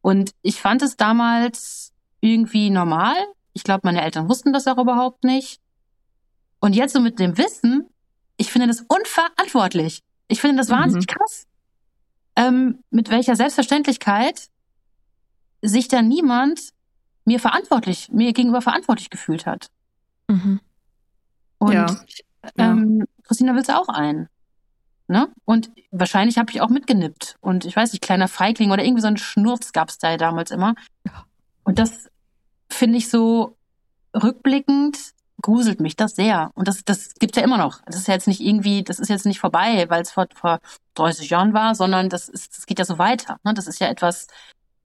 [0.00, 3.16] Und ich fand es damals irgendwie normal,
[3.54, 5.60] ich glaube, meine Eltern wussten das auch überhaupt nicht.
[6.60, 7.88] Und jetzt so mit dem Wissen,
[8.36, 10.02] ich finde das unverantwortlich.
[10.28, 11.14] Ich finde das wahnsinnig mhm.
[11.14, 11.46] krass.
[12.36, 14.48] Ähm, mit welcher Selbstverständlichkeit
[15.62, 16.70] sich da niemand
[17.24, 19.70] mir verantwortlich, mir gegenüber verantwortlich gefühlt hat.
[20.28, 20.60] Mhm.
[21.58, 21.86] Und ja.
[22.58, 24.28] Ähm, Christina will es auch ein.
[25.06, 25.28] Ne?
[25.44, 27.36] Und wahrscheinlich habe ich auch mitgenippt.
[27.40, 30.50] Und ich weiß nicht, kleiner Feigling oder irgendwie so ein Schnurz gab es da damals
[30.50, 30.74] immer.
[31.62, 32.10] Und das
[32.74, 33.56] finde ich so
[34.14, 35.14] rückblickend
[35.44, 36.50] gruselt mich das sehr.
[36.54, 37.82] Und das, das gibt's ja immer noch.
[37.84, 40.58] Das ist ja jetzt nicht irgendwie, das ist jetzt nicht vorbei, weil es vor, vor
[40.94, 43.38] 30 Jahren war, sondern das, ist, das geht ja so weiter.
[43.44, 43.52] Ne?
[43.52, 44.26] Das ist ja etwas,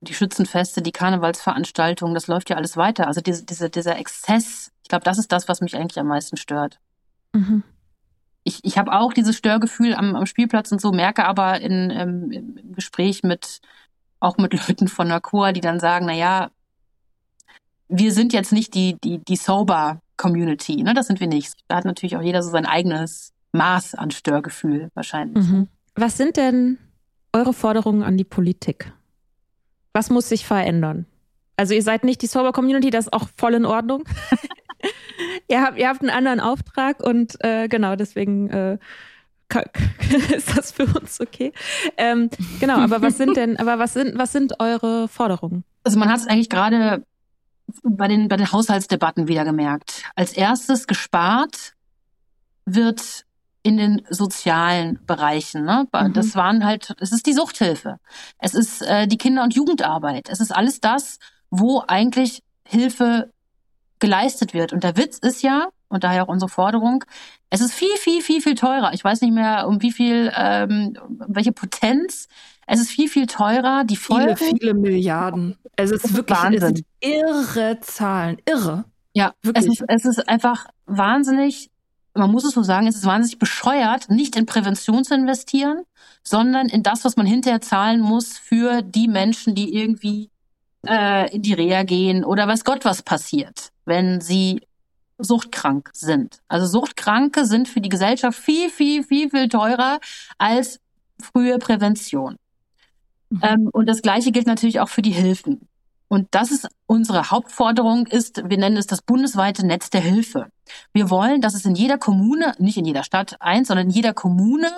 [0.02, 3.06] die Schützenfeste, die Karnevalsveranstaltungen, das läuft ja alles weiter.
[3.06, 6.36] Also diese, diese, dieser Exzess, ich glaube, das ist das, was mich eigentlich am meisten
[6.36, 6.78] stört.
[7.32, 7.62] Mhm.
[8.44, 12.30] Ich, ich habe auch dieses Störgefühl am, am Spielplatz und so, merke aber in, im,
[12.32, 13.60] im Gespräch mit
[14.18, 16.50] auch mit Leuten von der Chor, die dann sagen, na ja,
[17.90, 20.94] wir sind jetzt nicht die, die, die sober Community, ne?
[20.94, 21.54] Das sind wir nicht.
[21.68, 25.46] Da hat natürlich auch jeder so sein eigenes Maß an Störgefühl wahrscheinlich.
[25.46, 25.68] Mhm.
[25.94, 26.78] Was sind denn
[27.32, 28.92] eure Forderungen an die Politik?
[29.92, 31.06] Was muss sich verändern?
[31.56, 34.04] Also ihr seid nicht die Sober Community, das ist auch voll in Ordnung.
[35.48, 38.78] ihr, habt, ihr habt einen anderen Auftrag und äh, genau deswegen äh,
[40.34, 41.52] ist das für uns okay.
[41.96, 42.30] Ähm,
[42.60, 45.64] genau, aber was sind denn, aber was sind, was sind eure Forderungen?
[45.82, 47.04] Also man hat es eigentlich gerade
[47.82, 50.02] bei den, bei den Haushaltsdebatten wieder gemerkt.
[50.14, 51.74] Als erstes gespart
[52.64, 53.24] wird
[53.62, 55.64] in den sozialen Bereichen.
[55.64, 55.86] Ne?
[55.92, 56.12] Mhm.
[56.12, 57.98] Das waren halt, es ist die Suchthilfe,
[58.38, 61.18] es ist äh, die Kinder- und Jugendarbeit, es ist alles das,
[61.50, 63.30] wo eigentlich Hilfe
[63.98, 64.72] geleistet wird.
[64.72, 67.04] Und der Witz ist ja, und daher auch unsere Forderung,
[67.50, 68.92] es ist viel, viel, viel, viel teurer.
[68.94, 70.96] Ich weiß nicht mehr, um wie viel, ähm,
[71.26, 72.28] welche Potenz.
[72.66, 73.84] Es ist viel, viel teurer.
[73.84, 75.56] Die Folgen, viele, viele Milliarden.
[75.76, 76.84] Es ist wirklich Wahnsinn.
[77.00, 78.38] Es irre Zahlen.
[78.46, 78.84] Irre.
[79.12, 79.66] Ja, wirklich.
[79.66, 81.70] Es ist, es ist einfach wahnsinnig
[82.14, 85.84] man muss es so sagen, es ist wahnsinnig bescheuert, nicht in Prävention zu investieren,
[86.22, 90.30] sondern in das, was man hinterher zahlen muss für die Menschen, die irgendwie
[90.86, 94.62] äh, in die Reha gehen oder weiß Gott, was passiert, wenn sie
[95.18, 96.40] suchtkrank sind.
[96.48, 100.00] Also Suchtkranke sind für die Gesellschaft viel, viel, viel, viel teurer
[100.38, 100.80] als
[101.20, 102.36] frühe Prävention.
[103.30, 103.40] Mhm.
[103.42, 105.68] Ähm, und das Gleiche gilt natürlich auch für die Hilfen.
[106.08, 110.48] Und das ist unsere Hauptforderung ist, wir nennen es das bundesweite Netz der Hilfe.
[110.92, 114.12] Wir wollen, dass es in jeder Kommune, nicht in jeder Stadt eins, sondern in jeder
[114.12, 114.68] Kommune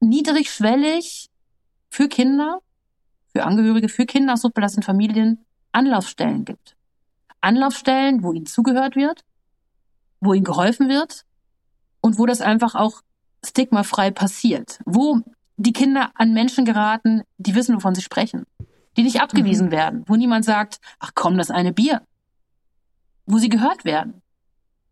[0.00, 1.30] niedrigschwellig
[1.90, 2.58] für Kinder,
[3.32, 6.74] für Angehörige, für Kinder aus suchtbelasteten Familien Anlaufstellen gibt.
[7.40, 9.24] Anlaufstellen, wo ihnen zugehört wird,
[10.20, 11.24] wo ihnen geholfen wird
[12.00, 13.00] und wo das einfach auch
[13.44, 15.20] stigmafrei passiert, wo
[15.56, 18.46] die Kinder an Menschen geraten, die wissen, wovon sie sprechen
[18.96, 19.72] die nicht abgewiesen mhm.
[19.72, 22.02] werden, wo niemand sagt, ach komm, das eine Bier,
[23.26, 24.22] wo sie gehört werden.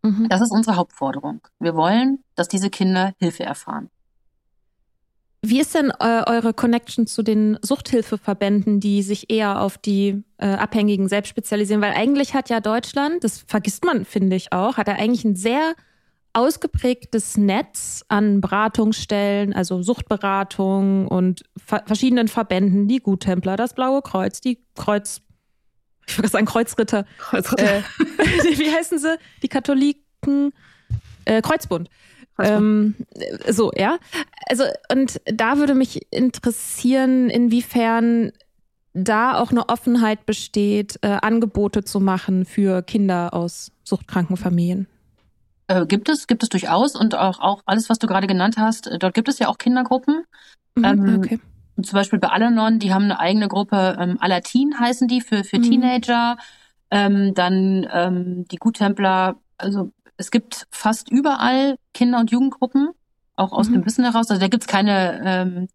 [0.02, 0.28] Mhm.
[0.28, 1.40] Das ist unsere Hauptforderung.
[1.58, 3.90] Wir wollen, dass diese Kinder Hilfe erfahren.
[5.42, 10.46] Wie ist denn äh, eure Connection zu den Suchthilfeverbänden, die sich eher auf die äh,
[10.46, 11.80] Abhängigen selbst spezialisieren?
[11.80, 15.36] Weil eigentlich hat ja Deutschland, das vergisst man, finde ich auch, hat er eigentlich ein
[15.36, 15.74] sehr
[16.32, 24.40] ausgeprägtes Netz an Beratungsstellen, also Suchtberatung und ver verschiedenen Verbänden, die Guttempler, das Blaue Kreuz,
[24.40, 25.22] die Kreuz,
[26.06, 27.04] ich würde sagen Kreuzritter.
[27.18, 27.78] Kreuzritter.
[27.78, 27.82] Äh,
[28.58, 29.16] wie heißen sie?
[29.42, 30.52] Die Katholiken,
[31.24, 31.88] äh, Kreuzbund.
[32.38, 32.94] Ähm,
[33.48, 33.98] so, ja.
[34.48, 38.32] Also, und da würde mich interessieren, inwiefern
[38.92, 44.86] da auch eine Offenheit besteht, äh, Angebote zu machen für Kinder aus suchtkranken Familien.
[45.70, 48.88] Äh, gibt es, gibt es durchaus und auch, auch alles, was du gerade genannt hast,
[48.88, 50.24] äh, dort gibt es ja auch Kindergruppen.
[50.74, 51.40] Mhm, ähm, okay.
[51.80, 55.58] Zum Beispiel bei Alanon, die haben eine eigene Gruppe, ähm, Alatin heißen die für, für
[55.58, 55.62] mhm.
[55.62, 56.36] Teenager.
[56.90, 62.90] Ähm, dann ähm, die Guttempler, also es gibt fast überall Kinder- und Jugendgruppen,
[63.36, 63.74] auch aus mhm.
[63.74, 64.28] dem Wissen heraus.
[64.28, 65.68] Also da gibt's keine, ähm,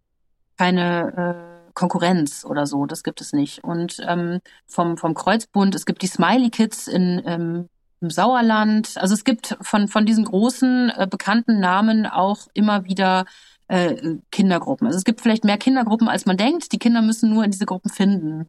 [0.58, 3.64] keine äh, Konkurrenz oder so, das gibt es nicht.
[3.64, 7.70] Und ähm, vom, vom Kreuzbund, es gibt die Smiley Kids in ähm,
[8.02, 8.98] im Sauerland.
[8.98, 13.26] Also es gibt von, von diesen großen äh, bekannten Namen auch immer wieder
[13.68, 14.88] äh, Kindergruppen.
[14.88, 16.72] Also es gibt vielleicht mehr Kindergruppen, als man denkt.
[16.72, 18.48] Die Kinder müssen nur in diese Gruppen finden.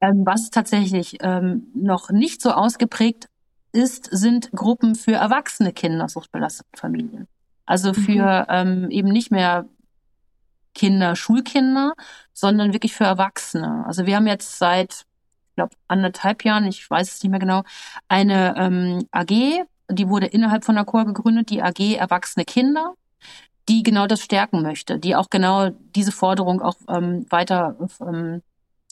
[0.00, 3.28] Ähm, was tatsächlich ähm, noch nicht so ausgeprägt
[3.72, 7.26] ist, sind Gruppen für erwachsene Kinder suchtbelasteten Familien.
[7.66, 7.94] Also mhm.
[7.94, 8.84] für mhm.
[8.84, 9.66] ähm, eben nicht mehr
[10.74, 11.94] Kinder, Schulkinder,
[12.32, 13.84] sondern wirklich für Erwachsene.
[13.86, 15.04] Also wir haben jetzt seit
[15.54, 17.62] glaube, anderthalb Jahren, ich weiß es nicht mehr genau,
[18.08, 22.94] eine ähm, AG, die wurde innerhalb von der Chor gegründet, die AG Erwachsene Kinder,
[23.68, 28.42] die genau das stärken möchte, die auch genau diese Forderung auch ähm, weiter ähm,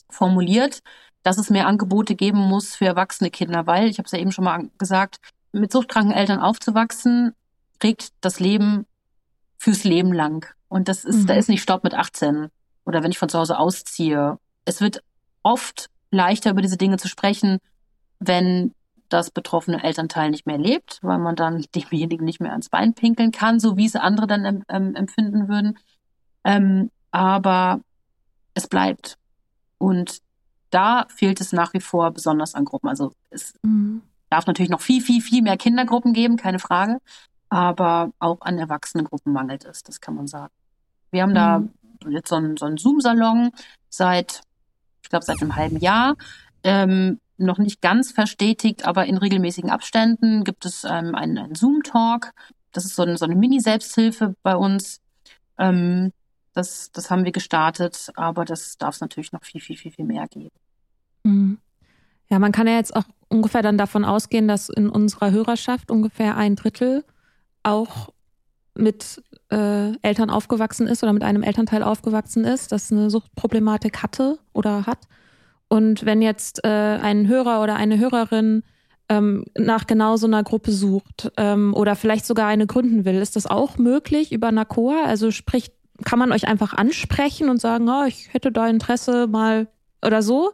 [0.09, 0.81] formuliert,
[1.23, 4.31] dass es mehr Angebote geben muss für erwachsene Kinder, weil, ich habe es ja eben
[4.31, 5.17] schon mal gesagt,
[5.51, 7.33] mit suchtkranken Eltern aufzuwachsen,
[7.79, 8.85] trägt das Leben
[9.57, 10.45] fürs Leben lang.
[10.67, 11.27] Und das ist, mhm.
[11.27, 12.49] da ist nicht Stopp mit 18
[12.85, 14.37] oder wenn ich von zu Hause ausziehe.
[14.65, 15.03] Es wird
[15.43, 17.57] oft leichter über diese Dinge zu sprechen,
[18.19, 18.73] wenn
[19.09, 23.31] das betroffene Elternteil nicht mehr lebt, weil man dann demjenigen nicht mehr ans Bein pinkeln
[23.31, 25.77] kann, so wie es andere dann ähm, empfinden würden.
[26.43, 27.81] Ähm, aber
[28.53, 29.17] es bleibt.
[29.77, 30.19] Und
[30.69, 32.89] da fehlt es nach wie vor besonders an Gruppen.
[32.89, 34.01] Also es mhm.
[34.29, 36.99] darf natürlich noch viel, viel, viel mehr Kindergruppen geben, keine Frage.
[37.49, 40.51] Aber auch an Erwachsenengruppen mangelt es, das kann man sagen.
[41.11, 41.35] Wir haben mhm.
[41.35, 41.63] da
[42.09, 43.51] jetzt so einen, so einen Zoom-Salon
[43.89, 44.41] seit
[45.03, 46.15] ich glaube seit einem halben Jahr.
[46.63, 52.31] Ähm, noch nicht ganz verstetigt, aber in regelmäßigen Abständen gibt es ähm, einen, einen Zoom-Talk.
[52.71, 55.01] Das ist so eine, so eine Mini-Selbsthilfe bei uns.
[55.59, 56.11] Ähm,
[56.55, 60.05] Das, das haben wir gestartet, aber das darf es natürlich noch viel, viel, viel, viel
[60.05, 60.55] mehr geben.
[61.23, 61.57] Mhm.
[62.29, 66.37] Ja, man kann ja jetzt auch ungefähr dann davon ausgehen, dass in unserer Hörerschaft ungefähr
[66.37, 67.03] ein Drittel
[67.63, 68.12] auch
[68.75, 69.21] mit
[69.51, 74.85] äh, Eltern aufgewachsen ist oder mit einem Elternteil aufgewachsen ist, das eine Suchtproblematik hatte oder
[74.85, 75.07] hat.
[75.67, 78.63] Und wenn jetzt äh, ein Hörer oder eine Hörerin
[79.09, 83.35] ähm, nach genau so einer Gruppe sucht ähm, oder vielleicht sogar eine gründen will, ist
[83.35, 85.05] das auch möglich über NACOA?
[85.05, 85.71] Also sprich,
[86.03, 89.67] kann man euch einfach ansprechen und sagen, oh, ich hätte da Interesse mal
[90.03, 90.51] oder so?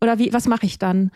[0.00, 1.10] Oder wie, was mache ich dann?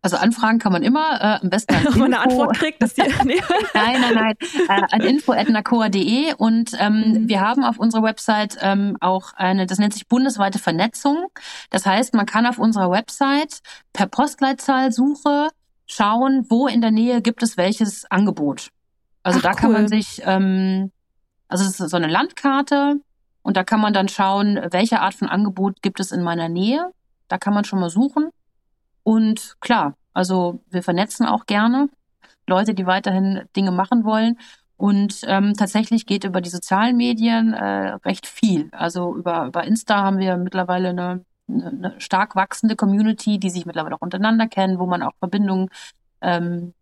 [0.00, 2.94] Also anfragen kann man immer, äh, am besten an Wenn man eine Antwort kriegt, dass
[2.94, 3.40] die, nee.
[3.74, 4.34] Nein, nein, nein,
[4.68, 7.28] äh, an info.nacoa.de und ähm, mhm.
[7.28, 11.26] wir haben auf unserer Website ähm, auch eine, das nennt sich bundesweite Vernetzung.
[11.70, 13.60] Das heißt, man kann auf unserer Website
[13.92, 15.48] per Postleitzahlsuche
[15.86, 18.68] schauen, wo in der Nähe gibt es welches Angebot.
[19.24, 20.92] Also Ach, da kann man sich, ähm,
[21.48, 23.00] also es ist so eine Landkarte
[23.42, 26.92] und da kann man dann schauen, welche Art von Angebot gibt es in meiner Nähe.
[27.28, 28.30] Da kann man schon mal suchen.
[29.08, 31.88] Und klar, also wir vernetzen auch gerne
[32.46, 34.38] Leute, die weiterhin Dinge machen wollen.
[34.76, 38.68] Und ähm, tatsächlich geht über die sozialen Medien äh, recht viel.
[38.70, 43.94] Also über, über Insta haben wir mittlerweile eine, eine stark wachsende Community, die sich mittlerweile
[43.94, 45.70] auch untereinander kennen, wo man auch Verbindungen
[46.20, 46.74] ähm,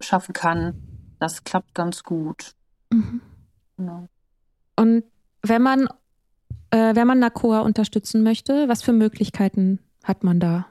[0.00, 0.74] schaffen kann.
[1.20, 2.52] Das klappt ganz gut.
[2.90, 3.22] Mhm.
[3.78, 4.08] Genau.
[4.76, 5.04] Und
[5.40, 5.88] wenn man,
[6.68, 10.66] äh, wenn man NACOA unterstützen möchte, was für Möglichkeiten hat man da?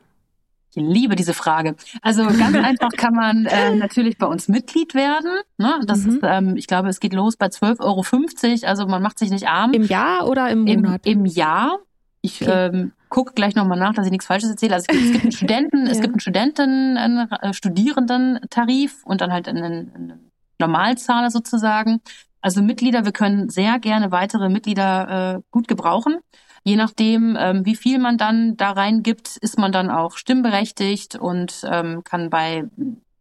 [0.76, 1.76] Ich liebe diese Frage.
[2.02, 5.32] Also ganz einfach kann man äh, natürlich bei uns Mitglied werden.
[5.58, 5.80] Ne?
[5.86, 6.10] Das mhm.
[6.10, 8.68] ist, ähm, ich glaube, es geht los bei 12,50 Euro.
[8.68, 9.74] Also man macht sich nicht arm.
[9.74, 11.06] Im Jahr oder im Monat?
[11.06, 11.80] Im, im Jahr.
[12.22, 12.70] Ich okay.
[12.72, 14.76] ähm, gucke gleich nochmal nach, dass ich nichts Falsches erzähle.
[14.76, 15.92] Also es gibt, es gibt einen Studenten, ja.
[15.92, 22.02] es gibt einen Studenten, einen äh, Studierendentarif und dann halt einen, einen Normalzahler sozusagen.
[22.42, 26.18] Also Mitglieder, wir können sehr gerne weitere Mitglieder äh, gut gebrauchen.
[26.64, 31.66] Je nachdem, ähm, wie viel man dann da reingibt, ist man dann auch stimmberechtigt und
[31.70, 32.64] ähm, kann bei,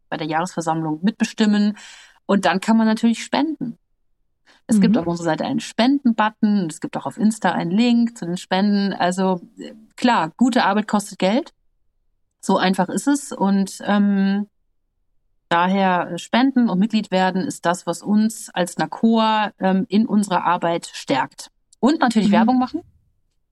[0.09, 1.77] bei der Jahresversammlung mitbestimmen.
[2.25, 3.79] Und dann kann man natürlich spenden.
[4.69, 4.83] Es mhm.
[4.83, 6.69] gibt auf unserer Seite einen Spenden-Button.
[6.71, 8.93] Es gibt auch auf Insta einen Link zu den Spenden.
[8.93, 9.41] Also
[9.97, 11.53] klar, gute Arbeit kostet Geld.
[12.41, 13.33] So einfach ist es.
[13.33, 14.47] Und ähm,
[15.49, 20.87] daher Spenden und Mitglied werden ist das, was uns als NACOA ähm, in unserer Arbeit
[20.87, 21.51] stärkt.
[21.81, 22.35] Und natürlich mhm.
[22.35, 22.83] Werbung machen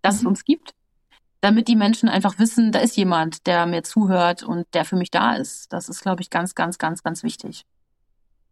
[0.03, 0.21] dass mhm.
[0.21, 0.75] es uns gibt,
[1.41, 5.11] damit die Menschen einfach wissen, da ist jemand, der mir zuhört und der für mich
[5.11, 5.73] da ist.
[5.73, 7.65] Das ist, glaube ich, ganz, ganz, ganz, ganz wichtig.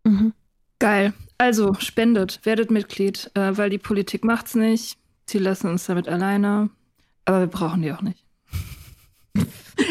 [0.05, 0.33] Mhm.
[0.79, 1.13] Geil.
[1.39, 4.99] Also spendet, werdet Mitglied, äh, weil die Politik macht's nicht.
[5.27, 6.71] Sie lassen uns damit alleine.
[7.25, 8.25] Aber wir brauchen die auch nicht.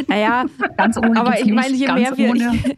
[0.07, 0.45] Naja,
[0.75, 1.17] ganz ohne.
[1.17, 2.35] Aber ich meine, je mehr wir.
[2.35, 2.77] Ich,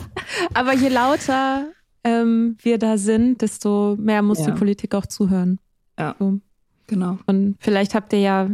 [0.54, 1.66] aber je lauter
[2.02, 4.46] ähm, wir da sind, desto mehr muss ja.
[4.46, 5.58] die Politik auch zuhören.
[5.98, 6.16] Ja.
[6.18, 6.40] So.
[6.86, 7.18] Genau.
[7.26, 8.50] Und vielleicht habt ihr ja,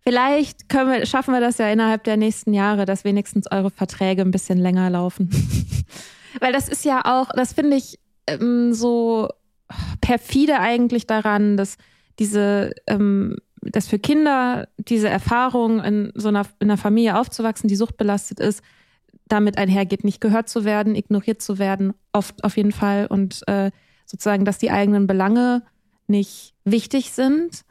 [0.00, 4.22] vielleicht können wir, schaffen wir das ja innerhalb der nächsten Jahre, dass wenigstens eure Verträge
[4.22, 5.30] ein bisschen länger laufen.
[6.40, 9.28] Weil das ist ja auch, das finde ich ähm, so
[10.00, 11.76] perfide eigentlich daran, dass
[12.18, 17.76] diese, ähm, dass für Kinder diese Erfahrung in so einer, in einer Familie aufzuwachsen, die
[17.76, 18.62] suchtbelastet ist,
[19.26, 23.70] damit einhergeht, nicht gehört zu werden, ignoriert zu werden, oft auf jeden Fall und äh,
[24.06, 25.62] sozusagen, dass die eigenen Belange
[26.08, 27.64] nicht wichtig sind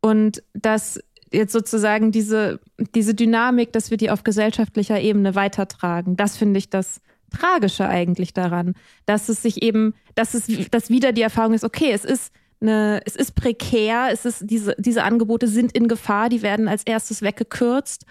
[0.00, 1.00] und dass
[1.32, 2.60] jetzt sozusagen diese,
[2.94, 8.32] diese Dynamik, dass wir die auf gesellschaftlicher Ebene weitertragen, das finde ich das Tragische eigentlich
[8.32, 8.74] daran,
[9.06, 13.00] dass es sich eben, dass es, dass wieder die Erfahrung ist, okay, es ist eine,
[13.04, 17.22] es ist prekär, es ist, diese, diese Angebote sind in Gefahr, die werden als erstes
[17.22, 18.06] weggekürzt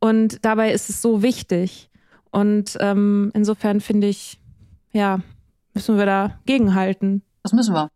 [0.00, 1.90] und dabei ist es so wichtig.
[2.30, 4.38] Und ähm, insofern finde ich,
[4.92, 5.20] ja,
[5.74, 7.22] müssen wir da gegenhalten.
[7.42, 7.90] Das müssen wir.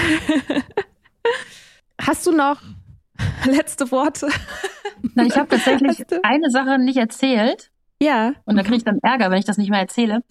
[2.00, 2.60] Hast du noch
[3.46, 4.28] letzte Worte?
[5.14, 7.70] Nein, ich habe tatsächlich eine Sache nicht erzählt.
[8.00, 8.32] Ja.
[8.44, 10.22] Und da kriege ich dann Ärger, wenn ich das nicht mehr erzähle.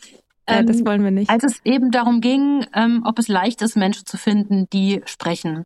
[0.47, 1.29] Ähm, das wollen wir nicht.
[1.29, 5.65] Als es eben darum ging, ähm, ob es leicht ist, Menschen zu finden, die sprechen.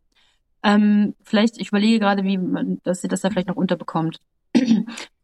[0.62, 4.20] Ähm, vielleicht, ich überlege gerade, wie man, dass sie das da vielleicht noch unterbekommt.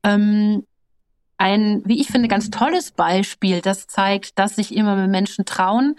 [0.05, 0.65] ähm,
[1.37, 5.97] ein, wie ich finde, ganz tolles Beispiel, das zeigt, dass sich immer mehr Menschen trauen,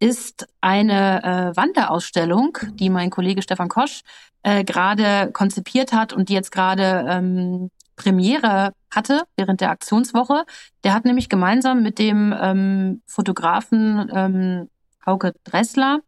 [0.00, 4.00] ist eine äh, Wanderausstellung, die mein Kollege Stefan Kosch
[4.42, 10.44] äh, gerade konzipiert hat und die jetzt gerade ähm, Premiere hatte während der Aktionswoche.
[10.84, 14.70] Der hat nämlich gemeinsam mit dem ähm, Fotografen ähm,
[15.04, 16.00] Hauke Dressler,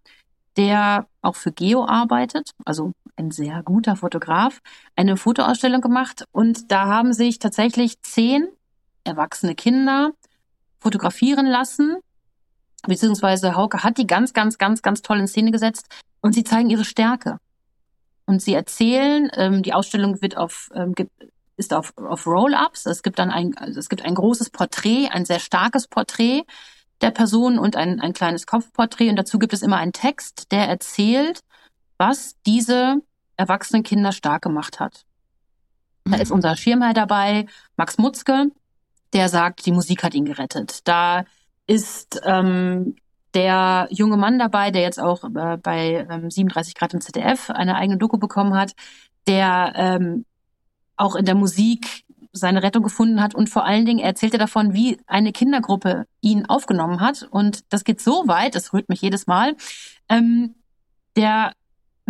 [0.57, 4.61] der auch für Geo arbeitet, also ein sehr guter Fotograf,
[4.97, 8.49] eine Fotoausstellung gemacht und da haben sich tatsächlich zehn
[9.05, 10.13] erwachsene Kinder
[10.81, 11.99] fotografieren lassen
[12.83, 15.89] beziehungsweise Hauke hat die ganz, ganz, ganz, ganz toll in Szene gesetzt
[16.21, 17.39] und sie zeigen ihre Stärke.
[18.27, 19.31] und sie erzählen.
[19.35, 20.95] Ähm, die Ausstellung wird auf, ähm,
[21.57, 22.87] ist auf, auf Roll-ups.
[22.87, 26.45] Es gibt dann ein, also es gibt ein großes Porträt, ein sehr starkes Porträt
[27.01, 29.11] der Person und ein, ein kleines Kopfporträt.
[29.11, 31.41] Und dazu gibt es immer einen Text, der erzählt,
[31.99, 33.03] was diese
[33.37, 35.05] erwachsenen Kinder stark gemacht hat.
[36.05, 38.51] Da ist unser Schirmherr dabei, Max Mutzke,
[39.13, 40.81] der sagt, die Musik hat ihn gerettet.
[40.89, 41.25] Da
[41.67, 42.97] ist ähm,
[43.35, 47.77] der junge Mann dabei, der jetzt auch äh, bei ähm, 37 Grad im ZDF eine
[47.77, 48.73] eigene Doku bekommen hat,
[49.27, 50.25] der ähm,
[50.97, 54.99] auch in der Musik seine Rettung gefunden hat und vor allen Dingen erzählte davon, wie
[55.07, 57.29] eine Kindergruppe ihn aufgenommen hat.
[57.31, 59.55] Und das geht so weit, das rührt mich jedes Mal.
[60.09, 60.55] Ähm,
[61.17, 61.53] der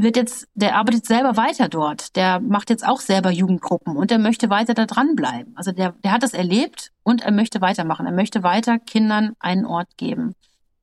[0.03, 2.17] wird jetzt, der arbeitet selber weiter dort.
[2.17, 5.57] Der macht jetzt auch selber Jugendgruppen und er möchte weiter da dranbleiben.
[5.57, 8.07] Also der, der hat das erlebt und er möchte weitermachen.
[8.07, 10.35] Er möchte weiter Kindern einen Ort geben.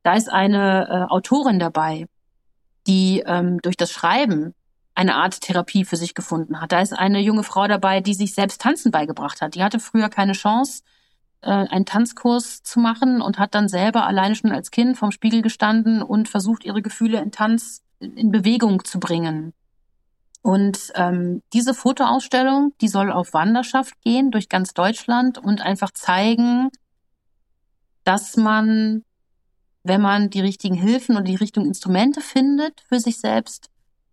[0.02, 2.06] Da ist eine äh, Autorin dabei,
[2.86, 4.54] die ähm, durch das Schreiben
[4.94, 6.72] eine Art Therapie für sich gefunden hat.
[6.72, 9.54] Da ist eine junge Frau dabei, die sich selbst Tanzen beigebracht hat.
[9.54, 10.82] Die hatte früher keine Chance,
[11.42, 15.42] äh, einen Tanzkurs zu machen und hat dann selber alleine schon als Kind vorm Spiegel
[15.42, 19.52] gestanden und versucht, ihre Gefühle in Tanz in Bewegung zu bringen.
[20.42, 26.70] Und ähm, diese Fotoausstellung, die soll auf Wanderschaft gehen durch ganz Deutschland und einfach zeigen,
[28.04, 29.04] dass man,
[29.82, 33.68] wenn man die richtigen Hilfen und die richtigen Instrumente findet für sich selbst,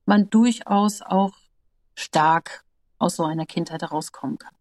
[0.06, 1.34] man durchaus auch
[1.96, 2.66] stark
[3.00, 4.54] aus so einer Kindheit herauskommen kann.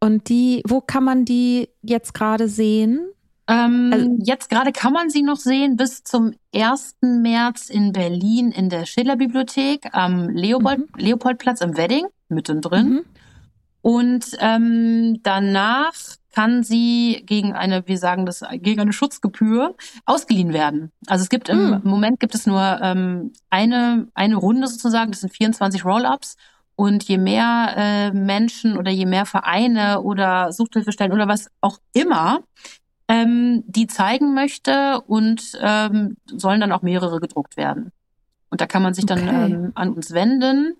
[0.00, 3.08] Und die, wo kann man die jetzt gerade sehen?
[3.48, 6.96] Ähm, also, jetzt gerade kann man sie noch sehen bis zum 1.
[7.00, 10.88] März in Berlin in der Schiller-Bibliothek am Leopold, mhm.
[10.96, 12.88] Leopoldplatz im Wedding, mittendrin.
[12.88, 13.04] Mhm.
[13.82, 15.92] Und ähm, danach
[16.34, 20.90] kann sie gegen eine, wir sagen das, gegen eine Schutzgebühr ausgeliehen werden.
[21.06, 21.80] Also es gibt im mhm.
[21.84, 26.36] Moment gibt es nur ähm, eine, eine Runde sozusagen, das sind 24 Roll-Ups.
[26.78, 32.40] Und je mehr äh, Menschen oder je mehr Vereine oder Suchthilfestellen oder was auch immer
[33.08, 37.92] ähm, die zeigen möchte und ähm, sollen dann auch mehrere gedruckt werden.
[38.50, 39.52] Und da kann man sich dann okay.
[39.52, 40.76] ähm, an uns wenden.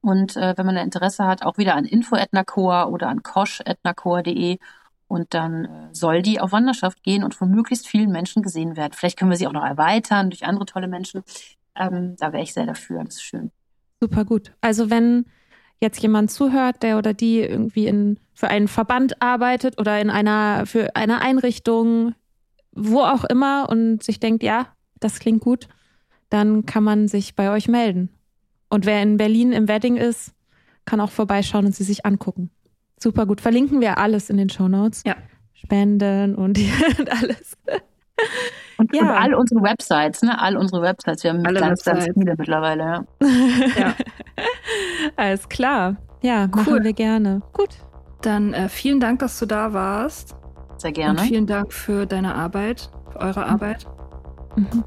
[0.00, 4.58] Und äh, wenn man Interesse hat, auch wieder an info.etnacor oder an kosch.etnacor.de.
[5.06, 8.92] Und dann äh, soll die auf Wanderschaft gehen und von möglichst vielen Menschen gesehen werden.
[8.94, 11.22] Vielleicht können wir sie auch noch erweitern durch andere tolle Menschen.
[11.76, 13.04] Ähm, da wäre ich sehr dafür.
[13.04, 13.50] Das ist schön.
[14.00, 14.52] Super gut.
[14.60, 15.26] Also wenn
[15.84, 20.66] jetzt jemand zuhört, der oder die irgendwie in, für einen Verband arbeitet oder in einer,
[20.66, 22.14] für eine Einrichtung,
[22.72, 24.66] wo auch immer und sich denkt, ja,
[24.98, 25.68] das klingt gut,
[26.30, 28.08] dann kann man sich bei euch melden.
[28.68, 30.32] Und wer in Berlin im Wedding ist,
[30.84, 32.50] kann auch vorbeischauen und sie sich angucken.
[32.98, 33.40] Super gut.
[33.40, 35.02] Verlinken wir alles in den Show Notes.
[35.06, 35.16] Ja.
[35.52, 37.56] Spenden und, und alles.
[38.78, 39.02] Und, ja.
[39.02, 40.40] und all unsere Websites, ne?
[40.40, 41.24] All unsere Websites.
[41.24, 42.06] Wir haben Alle ganz, Websites.
[42.06, 43.04] ganz viele mittlerweile, ja.
[43.78, 43.94] ja.
[45.16, 45.96] Alles klar.
[46.22, 46.62] Ja, cool.
[46.62, 47.42] machen wir gerne.
[47.52, 47.70] Gut.
[48.22, 50.34] Dann äh, vielen Dank, dass du da warst.
[50.78, 51.20] Sehr gerne.
[51.20, 53.46] Und vielen Dank für deine Arbeit, für eure mhm.
[53.46, 53.86] Arbeit.
[54.56, 54.84] Mhm.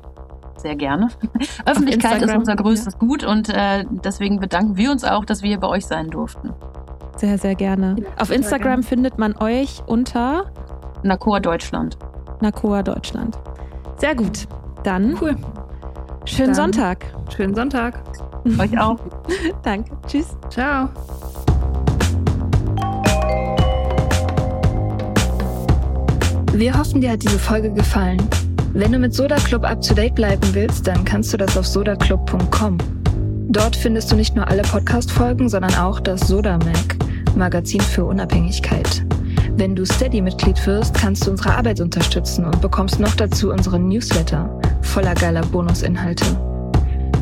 [0.57, 1.09] Sehr gerne.
[1.65, 2.99] Öffentlichkeit ist unser größtes ja.
[2.99, 6.53] Gut und äh, deswegen bedanken wir uns auch, dass wir hier bei euch sein durften.
[7.17, 7.95] Sehr, sehr gerne.
[7.99, 8.83] Ja, Auf Instagram gerne.
[8.83, 10.51] findet man euch unter
[11.03, 11.97] Nakoa Deutschland.
[12.41, 13.37] Nakoa Deutschland.
[13.97, 14.47] Sehr gut.
[14.83, 15.35] Dann cool.
[16.25, 17.05] schönen Dann Sonntag.
[17.35, 17.99] Schönen Sonntag.
[18.59, 18.99] Euch auch.
[19.63, 19.91] Danke.
[20.07, 20.37] Tschüss.
[20.49, 20.89] Ciao.
[26.53, 28.17] Wir hoffen, dir hat diese Folge gefallen.
[28.73, 31.65] Wenn du mit Soda Club up to date bleiben willst, dann kannst du das auf
[31.65, 32.77] sodaclub.com.
[33.49, 36.97] Dort findest du nicht nur alle Podcast-Folgen, sondern auch das Soda Mag,
[37.35, 39.06] Magazin für Unabhängigkeit.
[39.57, 44.47] Wenn du Steady-Mitglied wirst, kannst du unsere Arbeit unterstützen und bekommst noch dazu unseren Newsletter
[44.83, 46.25] voller geiler Bonusinhalte.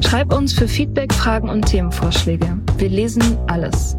[0.01, 2.59] Schreib uns für Feedback, Fragen und Themenvorschläge.
[2.77, 3.95] Wir lesen alles.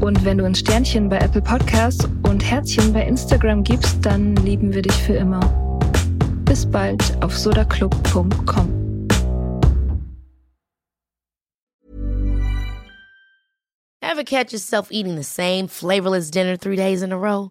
[0.00, 4.74] Und wenn du ein Sternchen bei Apple Podcasts und Herzchen bei Instagram gibst, dann lieben
[4.74, 5.40] wir dich für immer.
[6.44, 8.68] Bis bald auf sodaclub.com.
[14.02, 17.50] Ever catch yourself eating the same flavorless dinner three days in a row?